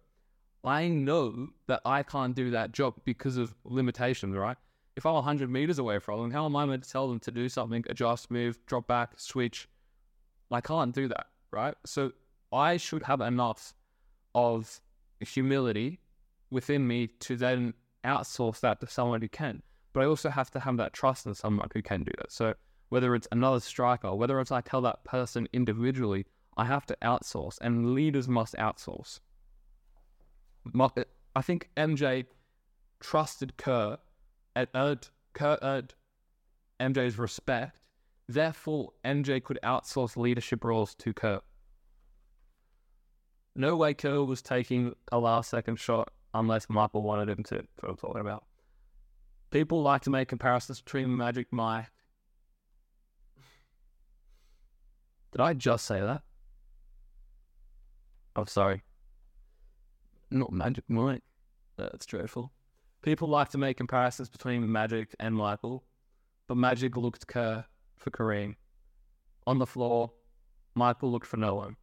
[0.64, 4.58] I know that I can't do that job because of limitations, right?
[4.96, 7.32] If I'm 100 meters away from them, how am I meant to tell them to
[7.32, 9.68] do something, adjust, move, drop back, switch?
[10.52, 11.74] I can't do that, right?
[11.86, 12.12] So
[12.54, 13.74] I should have enough
[14.36, 14.80] of
[15.20, 16.00] humility
[16.52, 17.74] within me to then
[18.06, 19.64] outsource that to someone who can.
[19.94, 22.32] But I also have to have that trust in someone who can do that.
[22.32, 22.54] So
[22.90, 26.26] whether it's another striker, whether it's I tell that person individually,
[26.56, 29.20] I have to outsource, and leaders must outsource.
[31.36, 32.26] I think MJ
[33.00, 33.98] trusted Kerr
[34.56, 35.96] and earned, Kerr earned
[36.80, 37.80] MJ's respect.
[38.28, 41.42] Therefore, MJ could outsource leadership roles to Kerr.
[43.56, 47.56] No way Kerr was taking a last second shot unless Michael wanted him to.
[47.56, 48.46] That's what I'm talking about.
[49.52, 51.86] People like to make comparisons between Magic Mike.
[55.32, 56.24] Did I just say that?
[58.36, 58.82] I'm oh, sorry.
[60.32, 61.22] Not Magic Mike.
[61.78, 62.52] That's dreadful.
[63.04, 65.84] People like to make comparisons between Magic and Michael,
[66.48, 68.56] but Magic looked Kerr for Kareem.
[69.46, 70.12] On the floor,
[70.74, 71.76] Michael looked for no one.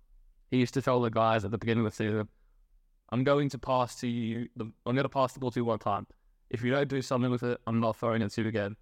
[0.51, 2.29] He used to tell the guys at the beginning of the season,
[3.11, 5.79] I'm going to pass to you, I'm going to pass the ball to you one
[5.79, 6.07] time.
[6.51, 8.77] If you don't do something with it, I'm not throwing it to you again.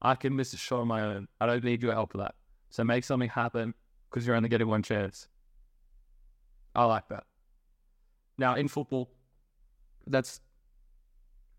[0.00, 1.28] I can miss a shot on my own.
[1.40, 2.34] I don't need your help for that.
[2.70, 3.74] So make something happen
[4.10, 5.28] because you're only getting one chance.
[6.74, 7.24] I like that.
[8.38, 9.10] Now, in football,
[10.06, 10.40] that's,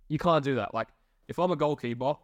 [0.10, 0.74] you can't do that.
[0.74, 0.90] Like,
[1.30, 2.16] if I'm a goalkeeper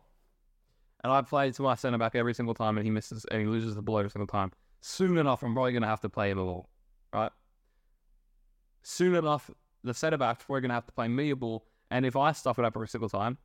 [1.03, 3.47] and I play to my centre back every single time and he misses and he
[3.47, 6.31] loses the ball every single time, soon enough, I'm probably going to have to play
[6.31, 6.67] him a ball
[7.13, 7.31] right?
[8.83, 9.49] Soon enough,
[9.83, 11.65] the centre backs, we're going to have to play me a ball.
[11.91, 13.37] And if I stuff it up every single time,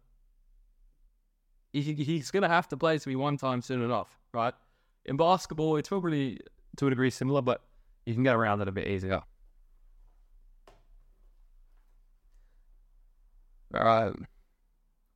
[1.72, 4.54] he, he's going to have to play to me one time soon enough, right?
[5.06, 6.38] In basketball, it's probably
[6.76, 7.62] to a degree similar, but
[8.06, 9.22] you can get around it a bit easier.
[13.74, 14.12] All right.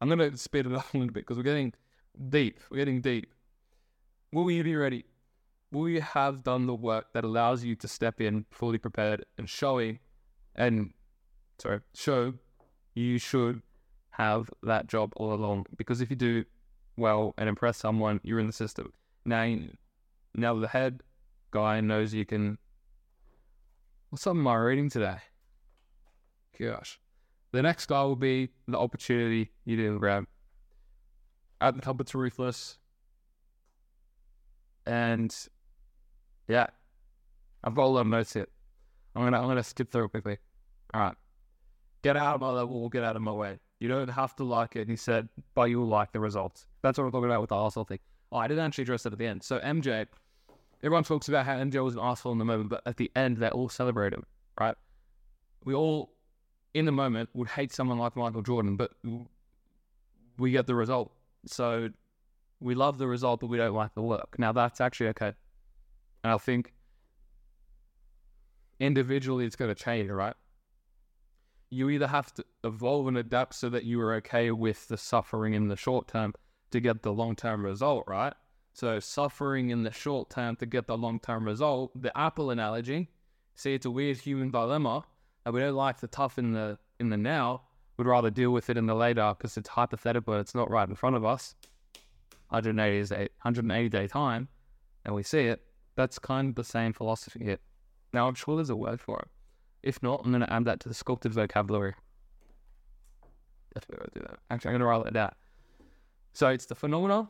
[0.00, 1.72] I'm going to speed it up a little bit because we're getting
[2.28, 2.60] deep.
[2.70, 3.32] We're getting deep.
[4.32, 5.04] Will you be ready?
[5.70, 9.98] You have done the work that allows you to step in fully prepared and showing
[10.54, 10.92] and
[11.58, 12.34] sorry, show
[12.94, 13.62] you should
[14.10, 15.66] have that job all along?
[15.76, 16.44] Because if you do
[16.96, 18.92] well and impress someone, you're in the system.
[19.24, 19.56] Now,
[20.34, 21.02] now the head
[21.50, 22.58] guy knows you can.
[24.10, 25.18] What's up my reading today?
[26.58, 26.98] Gosh.
[27.52, 30.24] The next guy will be the opportunity you didn't grab.
[31.60, 32.78] At the top, it's ruthless.
[34.86, 35.34] And
[36.48, 36.66] yeah,
[37.62, 38.48] I've got a lot of notes here.
[39.14, 40.38] I'm gonna I'm gonna skip through quickly.
[40.94, 41.14] All right,
[42.02, 43.58] get out of my level, get out of my way.
[43.80, 46.66] You don't have to like it, he said, but you'll like the results.
[46.82, 48.00] That's what we're talking about with the Arsenal thing.
[48.32, 49.42] Oh, I didn't actually address that at the end.
[49.42, 50.06] So MJ,
[50.82, 53.36] everyone talks about how MJ was an Arsenal in the moment, but at the end
[53.36, 54.24] they all celebrate him,
[54.60, 54.74] right?
[55.64, 56.12] We all,
[56.74, 58.92] in the moment, would hate someone like Michael Jordan, but
[60.38, 61.12] we get the result.
[61.46, 61.90] So
[62.60, 64.38] we love the result, but we don't like the work.
[64.38, 65.34] Now that's actually okay.
[66.24, 66.72] And I think
[68.80, 70.34] individually it's going to change, right?
[71.70, 75.54] You either have to evolve and adapt so that you are okay with the suffering
[75.54, 76.34] in the short term
[76.70, 78.32] to get the long term result, right?
[78.72, 82.00] So suffering in the short term to get the long term result.
[82.00, 83.10] The Apple analogy,
[83.54, 85.04] see, it's a weird human dilemma,
[85.44, 87.62] and we don't like the tough in the in the now.
[87.96, 90.34] We'd rather deal with it in the later because it's hypothetical.
[90.34, 91.56] It's not right in front of us.
[92.50, 94.48] 180 day, 180 day time,
[95.04, 95.60] and we see it.
[95.98, 97.58] That's kind of the same philosophy here.
[98.12, 99.28] Now, I'm sure there's a word for it.
[99.82, 101.94] If not, I'm going to add that to the sculpted vocabulary.
[103.74, 104.38] Definitely do that.
[104.48, 105.32] Actually, I'm going to write it down.
[106.34, 107.28] So it's the phenomena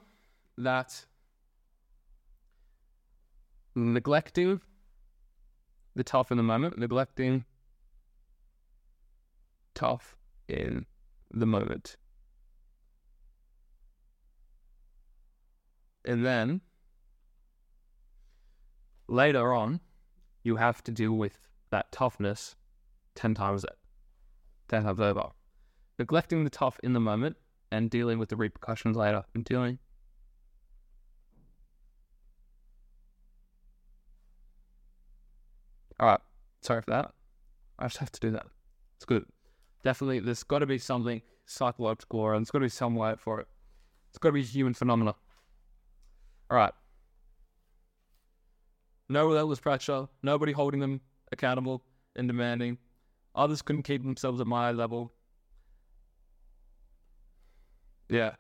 [0.58, 1.06] that
[3.74, 4.60] neglecting
[5.94, 7.46] the tough in the moment, neglecting
[9.74, 10.14] tough
[10.46, 10.84] in
[11.30, 11.96] the moment.
[16.04, 16.60] And then
[19.08, 19.80] later on,
[20.42, 21.38] you have to deal with
[21.70, 22.56] that toughness
[23.14, 23.76] 10 times it,
[24.68, 25.28] 10 times over.
[25.98, 27.36] Neglecting the tough in the moment
[27.72, 29.78] and dealing with the repercussions later and dealing.
[36.00, 36.20] All right.
[36.62, 37.12] Sorry for that.
[37.78, 38.46] I just have to do that.
[38.96, 39.24] It's good.
[39.84, 43.40] Definitely, there's got to be something psychological and there's got to be some way for
[43.40, 43.48] it.
[44.10, 45.14] It's got to be human phenomenon.
[46.50, 46.72] All right.
[49.08, 50.06] No relentless pressure.
[50.22, 51.00] Nobody holding them
[51.32, 51.82] accountable
[52.16, 52.78] and demanding.
[53.34, 55.12] Others couldn't keep themselves at my level.
[58.08, 58.32] Yeah.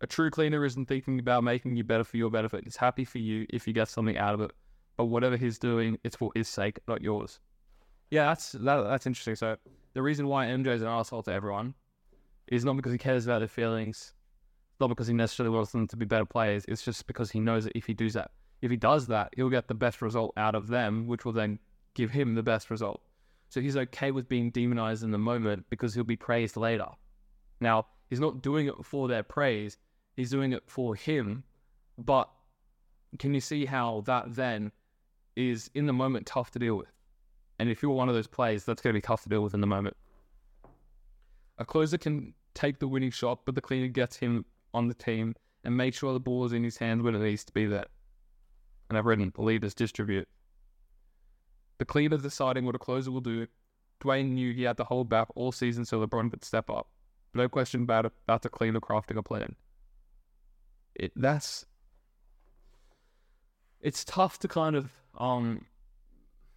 [0.00, 2.64] A true cleaner isn't thinking about making you better for your benefit.
[2.64, 4.52] He's happy for you if you get something out of it.
[4.96, 7.40] But whatever he's doing, it's for his sake, not yours.
[8.10, 9.36] Yeah, that's that, that's interesting.
[9.36, 9.56] So
[9.94, 11.74] the reason why MJ is an asshole to everyone
[12.48, 14.12] is not because he cares about their feelings
[14.82, 16.64] not because he necessarily wants them to be better players.
[16.66, 18.30] It's just because he knows that if he does that,
[18.62, 21.58] if he does that, he'll get the best result out of them, which will then
[21.94, 23.02] give him the best result.
[23.48, 26.86] So he's okay with being demonized in the moment because he'll be praised later.
[27.60, 29.76] Now, he's not doing it for their praise,
[30.16, 31.42] he's doing it for him.
[31.98, 32.30] But
[33.18, 34.72] can you see how that then
[35.36, 36.92] is in the moment tough to deal with?
[37.58, 39.54] And if you're one of those players, that's going to be tough to deal with
[39.54, 39.96] in the moment.
[41.58, 45.34] A closer can take the winning shot, but the cleaner gets him on the team
[45.64, 47.86] and make sure the ball is in his hands when it needs to be there.
[48.92, 50.28] And I've written, the leaders distribute.
[51.78, 53.46] The cleaner deciding what a closer will do.
[54.04, 56.88] Dwyane knew he had to hold back all season so LeBron could step up.
[57.32, 59.56] No question about it, a cleaner crafting a plan.
[60.94, 61.64] It that's
[63.80, 65.64] it's tough to kind of um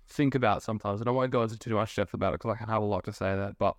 [0.05, 2.57] think about sometimes, and I won't go into too much depth about it because I
[2.57, 3.77] can have a lot to say that, but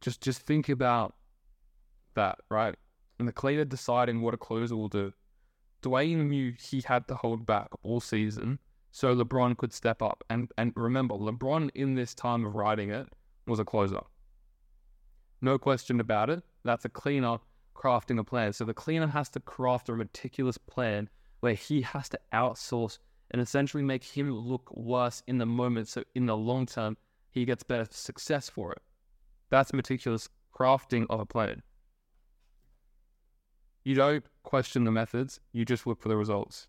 [0.00, 1.14] just just think about
[2.14, 2.74] that, right?
[3.20, 5.12] and the cleaner deciding what a closer will do.
[5.82, 8.58] Dwyane knew he had to hold back all season
[8.92, 10.24] so LeBron could step up.
[10.28, 13.08] And and remember, LeBron in this time of writing it
[13.46, 14.00] was a closer.
[15.40, 16.42] No question about it.
[16.64, 17.38] That's a cleaner
[17.74, 18.52] crafting a plan.
[18.52, 21.08] So the cleaner has to craft a meticulous plan
[21.40, 22.98] where he has to outsource
[23.30, 25.88] and essentially make him look worse in the moment.
[25.88, 26.96] So in the long term,
[27.30, 28.82] he gets better success for it.
[29.48, 31.62] That's meticulous crafting of a plan.
[33.82, 36.68] You don't question the methods, you just look for the results.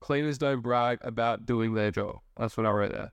[0.00, 2.20] Cleaners don't brag about doing their job.
[2.36, 3.12] That's what I wrote there.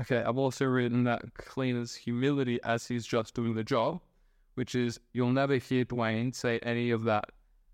[0.00, 4.00] Okay, I've also written that cleaner's humility as he's just doing the job,
[4.54, 7.26] which is you'll never hear Dwyane say any of that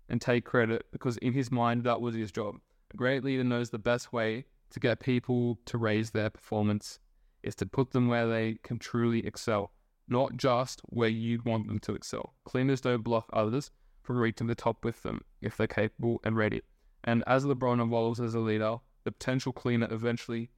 [0.09, 2.55] and take credit because in his mind that was his job.
[2.93, 6.99] A great leader knows the best way to get people to raise their performance
[7.41, 9.71] is to put them where they can truly excel,
[10.09, 12.33] not just where you'd want them to excel.
[12.45, 16.61] Cleaners don't block others from reaching the top with them if they're capable and ready.
[17.03, 20.49] And as LeBron evolves as a leader, the potential cleaner eventually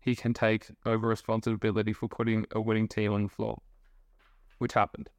[0.00, 3.60] he can take over responsibility for putting a winning team on the floor,
[4.58, 5.10] which happened.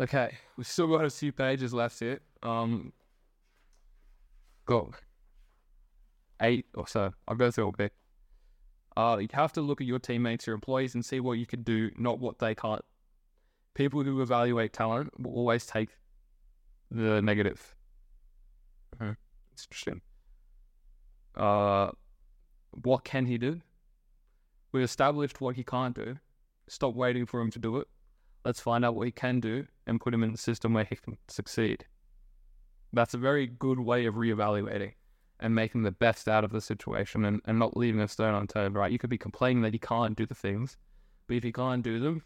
[0.00, 2.20] Okay, we've still got a few pages left here.
[2.42, 2.92] Um,
[4.66, 4.90] got
[6.40, 7.12] eight or so.
[7.28, 7.92] I'll go through a bit.
[8.96, 11.62] Uh, you have to look at your teammates, your employees, and see what you can
[11.62, 12.84] do, not what they can't.
[13.74, 15.88] People who evaluate talent will always take
[16.90, 17.74] the negative.
[19.00, 19.14] Uh-huh.
[19.52, 20.02] It's interesting.
[21.34, 21.90] Uh,
[22.82, 23.60] what can he do?
[24.72, 26.16] We established what he can't do.
[26.68, 27.88] Stop waiting for him to do it.
[28.44, 30.96] Let's find out what he can do and put him in the system where he
[30.96, 31.86] can succeed.
[32.92, 34.92] That's a very good way of reevaluating
[35.42, 38.76] and making the best out of the situation and, and not leaving a stone unturned,
[38.76, 38.92] right?
[38.92, 40.76] You could be complaining that he can't do the things,
[41.26, 42.22] but if he can't do them,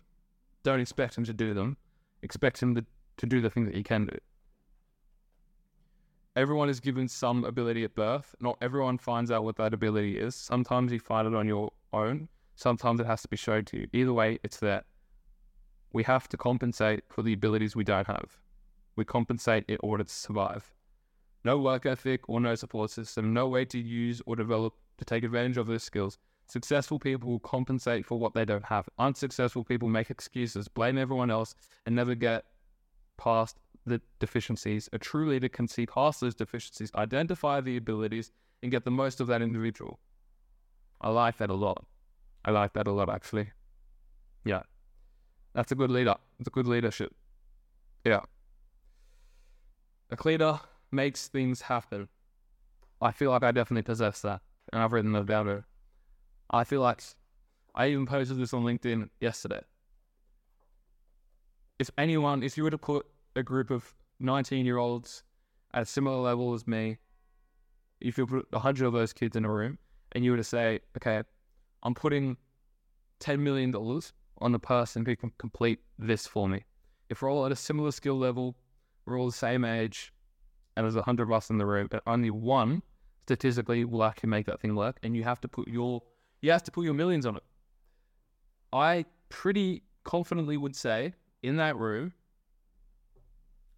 [0.63, 1.79] don't expect him to do them.
[2.23, 2.85] Expect him to,
[3.17, 4.19] to do the things that he can do.
[6.37, 8.35] Everyone is given some ability at birth.
[8.41, 10.35] Not everyone finds out what that ability is.
[10.35, 12.29] Sometimes you find it on your own.
[12.57, 13.87] Sometimes it has to be shown to you.
[13.95, 14.85] Either way, it's that
[15.93, 18.39] We have to compensate for the abilities we don't have.
[18.97, 20.76] We compensate in order to survive
[21.47, 25.23] no work ethic or no support system, no way to use or develop to take
[25.23, 26.19] advantage of those skills.
[26.49, 28.89] Successful people will compensate for what they don't have.
[28.99, 31.55] Unsuccessful people make excuses, blame everyone else,
[31.87, 32.45] and never get
[33.17, 34.89] past the deficiencies.
[34.93, 38.33] A true leader can see past those deficiencies, identify the abilities,
[38.63, 40.01] and get the most of that individual.
[41.01, 41.87] I like that a lot.
[42.45, 43.51] I like that a lot, actually.
[44.45, 44.63] Yeah.
[45.55, 46.17] That's a good leader.
[46.41, 47.15] It's a good leadership.
[48.05, 48.23] Yeah.
[50.11, 50.59] A leader
[50.97, 52.09] makes things happen.
[53.01, 54.41] I feel like I definitely possess that,
[54.73, 55.63] and I've written about it.
[56.51, 57.03] I feel like
[57.75, 59.61] I even posted this on LinkedIn yesterday.
[61.79, 65.23] If anyone, if you were to put a group of 19 year olds
[65.75, 66.97] at a similar level as me,
[68.01, 69.79] if you put 100 of those kids in a room
[70.13, 71.23] and you were to say, okay,
[71.83, 72.39] I'm putting
[73.21, 73.75] $10 million
[74.39, 76.65] on the person who can complete this for me.
[77.11, 78.57] If we're all at a similar skill level,
[79.05, 80.13] we're all the same age,
[80.77, 82.83] and there's hundred of us in the room, but only one
[83.23, 86.03] statistically will actually make that thing work, and you have to put your
[86.41, 87.43] you have to put your millions on it.
[88.73, 92.13] I pretty confidently would say in that room,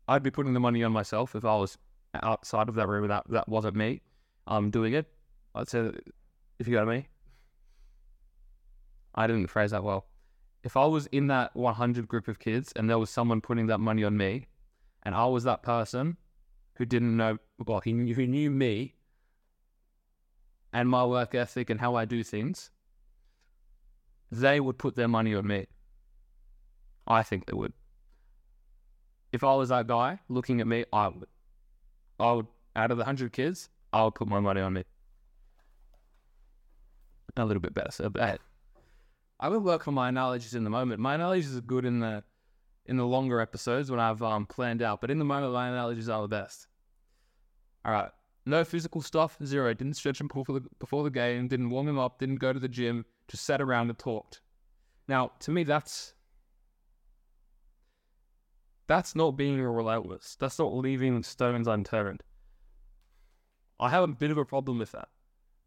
[0.09, 1.79] I'd be putting the money on myself if I was
[2.15, 3.07] outside of that room.
[3.09, 4.03] That that wasn't me,
[4.47, 5.07] um, doing it.
[5.55, 5.91] I'd say,
[6.59, 7.09] if you got me,
[9.15, 10.07] I didn't phrase that well.
[10.63, 13.79] If I was in that 100 group of kids and there was someone putting that
[13.79, 14.47] money on me,
[15.05, 16.17] and I was that person,
[16.79, 18.95] who didn't know, well, he knew, who knew me
[20.73, 22.71] and my work ethic and how I do things,
[24.31, 25.67] they would put their money on me.
[27.07, 27.73] I think they would.
[29.33, 31.29] If I was that guy looking at me, I would.
[32.21, 34.85] I would, out of the 100 kids, I would put my money on me.
[37.37, 38.39] A little bit better, so bad.
[39.41, 41.01] I would work on my analogies in the moment.
[41.01, 42.23] My analogies are good in the
[42.89, 46.09] in the longer episodes when I've um, planned out, but in the moment, my analogies
[46.09, 46.67] are the best.
[47.85, 48.11] All right.
[48.47, 49.75] No physical stuff, zero.
[49.75, 52.59] Didn't stretch him before the, before the game, didn't warm him up, didn't go to
[52.59, 54.41] the gym, just sat around and talked.
[55.07, 56.15] Now, to me, that's
[58.87, 60.37] that's not being relentless.
[60.41, 62.23] That's not leaving stones unturned.
[63.79, 65.09] I have a bit of a problem with that.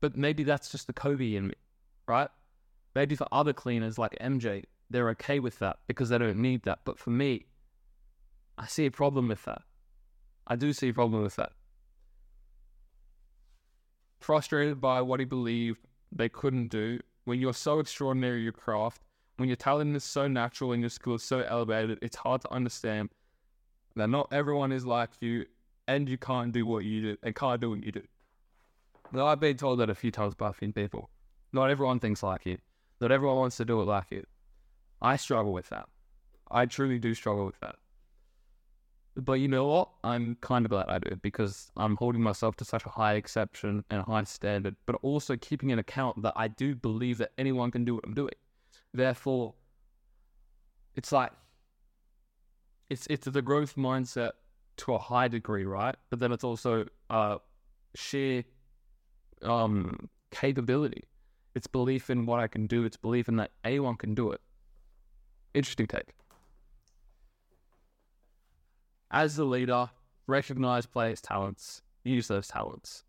[0.02, 1.54] But maybe that's just the Kobe in me,
[2.08, 2.30] right?
[2.96, 6.80] Maybe for other cleaners like MJ, they're okay with that because they don't need that.
[6.86, 7.46] But for me,
[8.58, 9.62] I see a problem with that.
[10.48, 11.52] I do see a problem with that
[14.22, 15.80] frustrated by what he believed
[16.12, 17.00] they couldn't do.
[17.26, 19.02] When you're so extraordinary your craft,
[19.38, 22.54] when your talent is so natural and your skill is so elevated, it's hard to
[22.54, 23.10] understand
[23.96, 25.46] that not everyone is like you
[25.88, 28.04] and you can't do what you do and can't do what you do.
[29.12, 31.10] Now, I've been told that a few times by a few people.
[31.52, 32.60] Not everyone thinks like you.
[33.02, 34.24] Not everyone wants to do it like you.
[35.02, 35.88] I struggle with that.
[36.50, 37.76] I truly do struggle with that.
[39.16, 39.90] But you know what?
[40.04, 43.84] I'm kind of glad I do because I'm holding myself to such a high exception
[43.90, 47.84] and high standard, but also keeping in account that I do believe that anyone can
[47.84, 48.34] do what I'm doing.
[48.94, 49.54] Therefore,
[50.96, 51.32] it's like
[52.90, 54.32] it's it's the growth mindset
[54.78, 55.96] to a high degree, right?
[56.10, 57.38] But then it's also uh
[57.96, 58.44] sheer
[59.42, 61.04] um capability.
[61.54, 62.86] It's belief in what I can do.
[62.86, 64.40] It's belief in that anyone can do it.
[65.54, 66.14] Interesting take.
[69.10, 69.90] As the leader,
[70.28, 73.04] recognize players' talents, use those talents,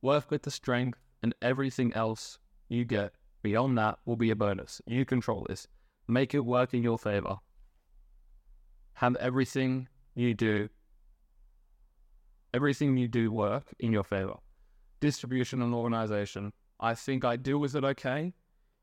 [0.00, 2.38] work with the strength, and everything else
[2.68, 4.80] you get beyond that will be a bonus.
[4.86, 5.66] You control this.
[6.06, 7.36] Make it work in your favor.
[8.94, 10.68] Have everything you do,
[12.54, 14.34] everything you do work in your favor.
[15.00, 16.52] Distribution and organization.
[16.80, 18.32] I think I deal with it okay.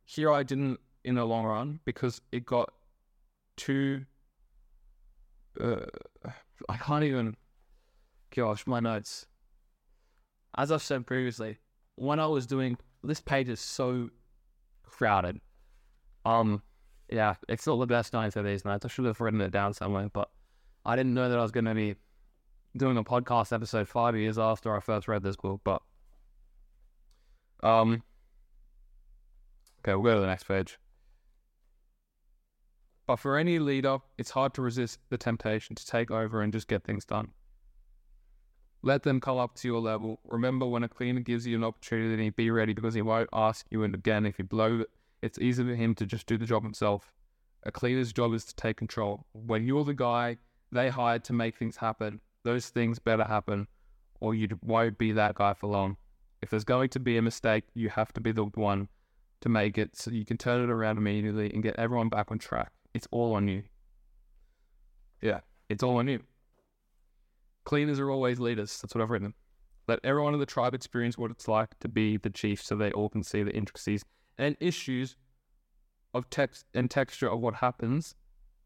[0.05, 2.71] Here I didn't in the long run because it got
[3.57, 4.05] too.
[5.59, 5.85] Uh,
[6.69, 7.35] I can't even.
[8.35, 9.27] Gosh, my notes.
[10.57, 11.59] As I've said previously,
[11.95, 14.09] when I was doing this page is so
[14.83, 15.39] crowded.
[16.25, 16.61] Um,
[17.09, 18.85] yeah, it's not the best night for these nights.
[18.85, 20.29] I should have written it down somewhere, but
[20.85, 21.95] I didn't know that I was going to be
[22.75, 25.61] doing a podcast episode five years after I first read this book.
[25.63, 25.81] But
[27.63, 28.03] um,
[29.79, 30.77] okay, we'll go to the next page.
[33.07, 36.67] But for any leader, it's hard to resist the temptation to take over and just
[36.67, 37.29] get things done.
[38.81, 40.19] Let them come up to your level.
[40.25, 43.83] Remember, when a cleaner gives you an opportunity, be ready because he won't ask you.
[43.83, 44.89] And again, if you blow it,
[45.21, 47.11] it's easy for him to just do the job himself.
[47.63, 49.25] A cleaner's job is to take control.
[49.33, 50.37] When you're the guy
[50.71, 53.67] they hired to make things happen, those things better happen,
[54.19, 55.97] or you won't be that guy for long.
[56.41, 58.87] If there's going to be a mistake, you have to be the one
[59.41, 62.37] to make it so you can turn it around immediately and get everyone back on
[62.37, 62.71] track.
[62.95, 63.63] It's all on you.
[65.21, 66.21] Yeah, it's all on you.
[67.65, 68.79] Cleaners are always leaders.
[68.81, 69.33] That's what I've written.
[69.89, 72.93] Let everyone in the tribe experience what it's like to be the chief so they
[72.93, 74.05] all can see the intricacies
[74.37, 75.17] and issues
[76.13, 78.15] of text and texture of what happens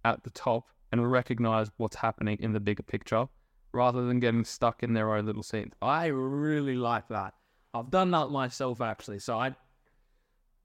[0.05, 3.27] at the top and recognize what's happening in the bigger picture
[3.71, 5.73] rather than getting stuck in their own little scenes.
[5.81, 7.33] I really like that.
[7.73, 9.19] I've done that myself actually.
[9.19, 9.55] So I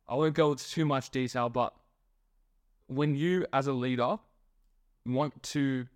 [0.06, 1.72] I won't go into too much detail, but
[2.86, 4.18] when you as a leader
[5.06, 5.86] want to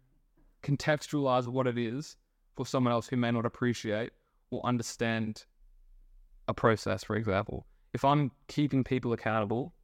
[0.62, 2.16] contextualize what it is
[2.57, 4.11] for someone else who may not appreciate
[4.51, 5.45] or understand
[6.49, 7.66] a process, for example.
[7.93, 9.74] If I'm keeping people accountable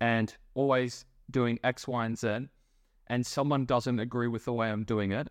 [0.00, 2.48] and always doing X, Y, and Z,
[3.06, 5.28] and someone doesn't agree with the way I'm doing it,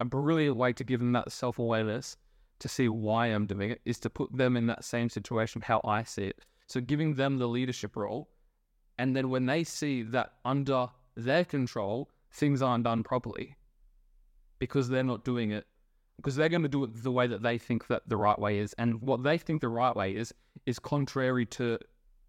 [0.00, 2.16] a brilliant way to give them that self awareness
[2.58, 5.80] to see why I'm doing it is to put them in that same situation how
[5.84, 6.44] I see it.
[6.66, 8.28] So giving them the leadership role.
[8.98, 13.56] And then when they see that under their control, things aren't done properly,
[14.58, 15.66] because they're not doing it
[16.16, 18.56] because they're going to do it the way that they think that the right way
[18.56, 18.72] is.
[18.78, 20.32] And what they think the right way is
[20.64, 21.78] is contrary to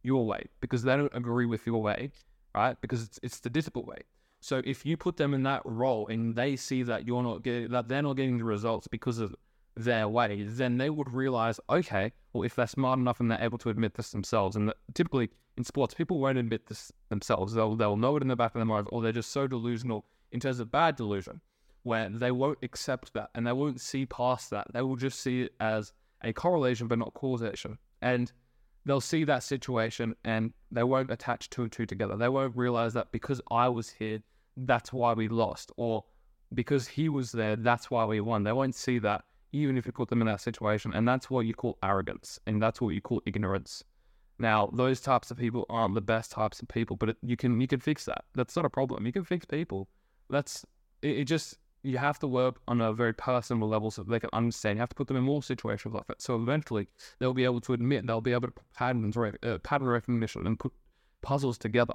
[0.03, 2.11] your way because they don't agree with your way
[2.57, 2.79] right?
[2.81, 3.99] Because it's, it's the difficult way.
[4.41, 7.69] So if you put them in that role and they see that you're not getting
[7.71, 9.35] that they're not getting the results because of
[9.75, 13.59] their way then they would realize okay well if they're smart enough and they're able
[13.59, 17.97] to admit this themselves and typically in sports people won't admit this themselves they'll, they'll
[17.97, 20.59] know it in the back of their mind or they're just so delusional in terms
[20.59, 21.41] of bad delusion
[21.87, 24.67] where they won't accept that and they won't see past that.
[24.73, 27.77] They will just see it as a correlation but not causation.
[28.01, 28.31] And
[28.85, 32.17] they'll see that situation and they won't attach two and two together.
[32.17, 34.19] They won't realize that because I was here,
[34.57, 36.03] that's why we lost, or
[36.53, 38.43] because he was there, that's why we won.
[38.43, 40.91] They won't see that even if you put them in that situation.
[40.93, 43.83] And that's what you call arrogance and that's what you call ignorance.
[44.39, 47.59] Now, those types of people aren't the best types of people, but it, you can
[47.59, 48.25] you can fix that.
[48.35, 49.05] That's not a problem.
[49.05, 49.87] You can fix people.
[50.29, 50.65] That's
[51.01, 54.29] it, it just you have to work on a very personal level so they can
[54.33, 54.77] understand.
[54.77, 56.21] You have to put them in more situations like that.
[56.21, 56.87] So eventually
[57.19, 60.59] they'll be able to admit, they'll be able to put patterns, uh, pattern recognition and
[60.59, 60.73] put
[61.21, 61.93] puzzles together.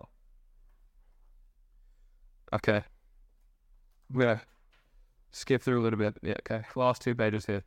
[2.55, 2.83] Okay.
[4.11, 4.43] I'm going to
[5.31, 6.17] skip through a little bit.
[6.23, 6.65] Yeah, okay.
[6.75, 7.65] Last two pages here.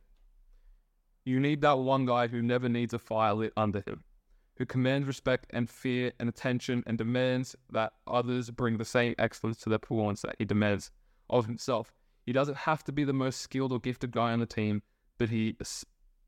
[1.24, 4.04] You need that one guy who never needs a fire lit under him,
[4.56, 9.58] who commands respect and fear and attention and demands that others bring the same excellence
[9.58, 10.90] to their performance that he demands
[11.28, 11.92] of himself.
[12.24, 14.82] He doesn't have to be the most skilled or gifted guy on the team,
[15.18, 15.56] but he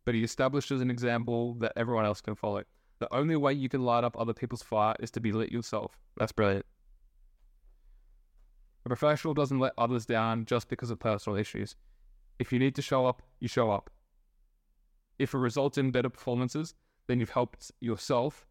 [0.05, 2.65] but he establishes an example that everyone else can follow.
[2.99, 5.99] The only way you can light up other people's fire is to be lit yourself.
[6.17, 6.67] That's brilliant.
[8.85, 11.77] A professional doesn't let others down just because of personal issues.
[12.39, 13.91] If you need to show up, you show up.
[15.19, 16.75] If it results in better performances,
[17.09, 18.47] then you've helped yourself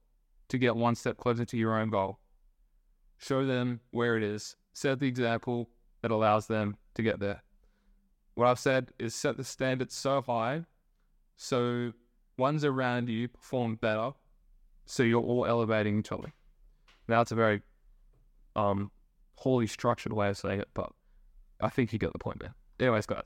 [0.50, 2.20] to get one step closer to your own goal.
[3.18, 5.70] Show them where it is, set the example
[6.02, 7.42] that allows them to get there.
[8.36, 10.66] What I've said is set the standard so high
[11.38, 11.94] so
[12.38, 14.12] ones around you perform better,
[14.86, 16.34] so you're all elevating each other.
[17.08, 17.62] Now it's a very
[18.56, 18.92] um
[19.38, 20.92] poorly structured way of saying it, but
[21.62, 22.56] I think you get the point there.
[22.80, 23.24] Anyways, guys.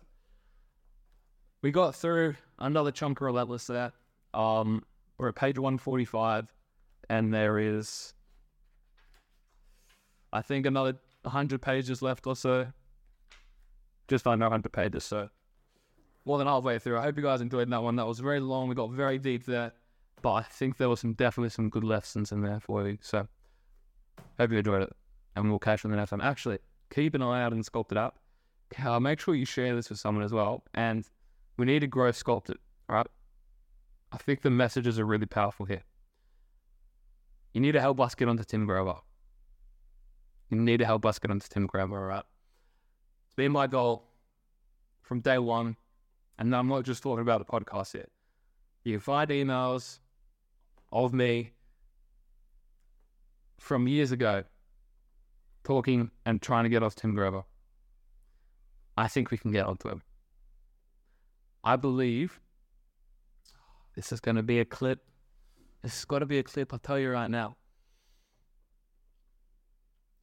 [1.61, 3.93] We got through another chunk of relentless there.
[4.33, 4.83] Um
[5.21, 6.51] We're at page 145,
[7.07, 8.15] and there is,
[10.33, 12.65] I think, another 100 pages left or so.
[14.07, 15.29] Just under 100 pages, so
[16.25, 16.97] more than halfway through.
[16.97, 17.97] I hope you guys enjoyed that one.
[17.97, 18.67] That was very long.
[18.67, 19.73] We got very deep there,
[20.23, 22.97] but I think there was some definitely some good lessons in there for you.
[23.01, 23.27] So
[24.39, 24.93] hope you enjoyed it,
[25.35, 26.21] and we'll catch you on the next time.
[26.21, 26.57] Actually,
[26.91, 28.17] keep an eye out and Sculpted app.
[28.83, 31.07] Uh, make sure you share this with someone as well, and
[31.57, 32.57] we need to grow Sculpted.
[32.89, 33.07] All right,
[34.11, 35.83] I think the messages are really powerful here.
[37.53, 38.95] You need to help us get onto Tim Grover.
[40.49, 42.07] You need to help us get onto Tim Grover.
[42.07, 44.03] Right, it's been my goal
[45.01, 45.77] from day one
[46.39, 48.07] and I'm not just talking about the podcast here.
[48.83, 49.99] You can find emails
[50.91, 51.51] of me
[53.59, 54.43] from years ago
[55.63, 57.43] talking and trying to get off Tim Grover.
[58.97, 60.01] I think we can get onto him.
[61.63, 62.39] I believe
[63.95, 65.03] this is going to be a clip.
[65.81, 67.55] This is going to be a clip, I'll tell you right now.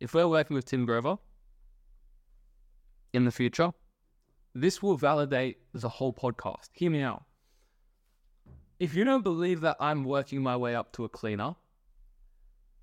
[0.00, 1.18] If we're working with Tim Grover
[3.12, 3.72] in the future,
[4.54, 6.68] this will validate the whole podcast.
[6.72, 7.24] Hear me out.
[8.78, 11.56] If you don't believe that I'm working my way up to a cleaner,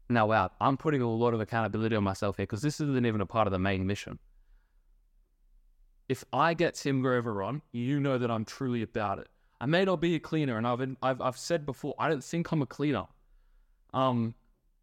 [0.09, 3.21] now wow, I'm putting a lot of accountability on myself here because this isn't even
[3.21, 4.19] a part of the main mission.
[6.07, 9.29] If I get Tim Grover on, you know that I'm truly about it.
[9.61, 12.51] I may not be a cleaner, and I've I've I've said before, I don't think
[12.51, 13.05] I'm a cleaner.
[13.93, 14.35] Um,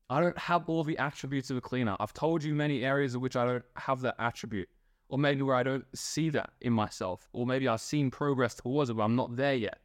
[0.09, 1.97] I don't have all the attributes of a cleaner.
[2.01, 4.69] I've told you many areas of which I don't have that attribute
[5.13, 8.89] or maybe where I don't see that in myself, or maybe I've seen progress towards
[8.89, 9.79] it, but I'm not there yet,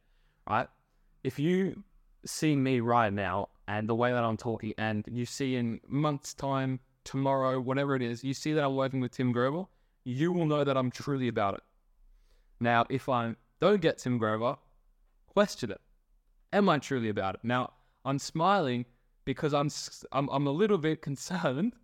[0.48, 0.66] right?
[1.22, 1.84] If you
[2.24, 6.32] see me right now and the way that I'm talking, and you see in months'
[6.32, 9.66] time, tomorrow, whatever it is, you see that I'm working with Tim Grover,
[10.04, 11.62] you will know that I'm truly about it.
[12.58, 14.56] Now, if I don't get Tim Grover,
[15.28, 15.80] question it.
[16.52, 17.40] Am I truly about it?
[17.42, 17.72] Now,
[18.04, 18.86] I'm smiling
[19.24, 19.68] because I'm
[20.12, 21.74] I'm, I'm a little bit concerned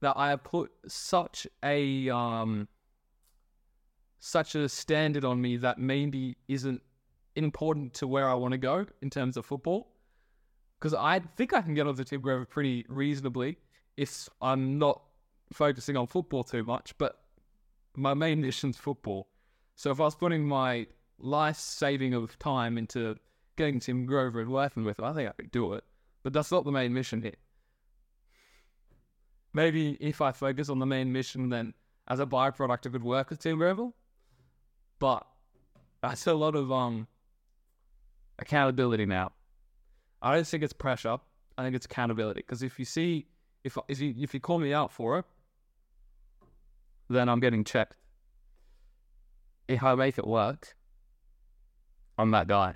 [0.00, 2.68] that I have put such a um,
[4.18, 6.82] such a standard on me that maybe isn't
[7.36, 9.88] important to where I want to go in terms of football.
[10.78, 13.58] Because I think I can get onto Tim Grover pretty reasonably
[13.96, 15.02] if I'm not
[15.52, 16.96] focusing on football too much.
[16.96, 17.20] But
[17.96, 19.28] my main mission's football.
[19.74, 20.86] So if I was putting my
[21.20, 23.16] life saving of time into
[23.56, 25.84] getting Tim Grover and working with him, I think I could do it.
[26.22, 27.34] But that's not the main mission here.
[29.52, 31.74] Maybe if I focus on the main mission, then
[32.08, 33.90] as a byproduct, I could work with Tim Grover.
[34.98, 35.26] But
[36.02, 37.06] that's a lot of um
[38.38, 39.32] accountability now.
[40.22, 41.18] I don't think it's pressure.
[41.56, 42.40] I think it's accountability.
[42.40, 43.26] Because if you see,
[43.64, 45.24] if if you if you call me out for it,
[47.08, 47.96] then I'm getting checked.
[49.68, 50.74] If I make it work,
[52.18, 52.74] I'm that guy.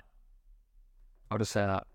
[1.29, 1.85] I'll just say that.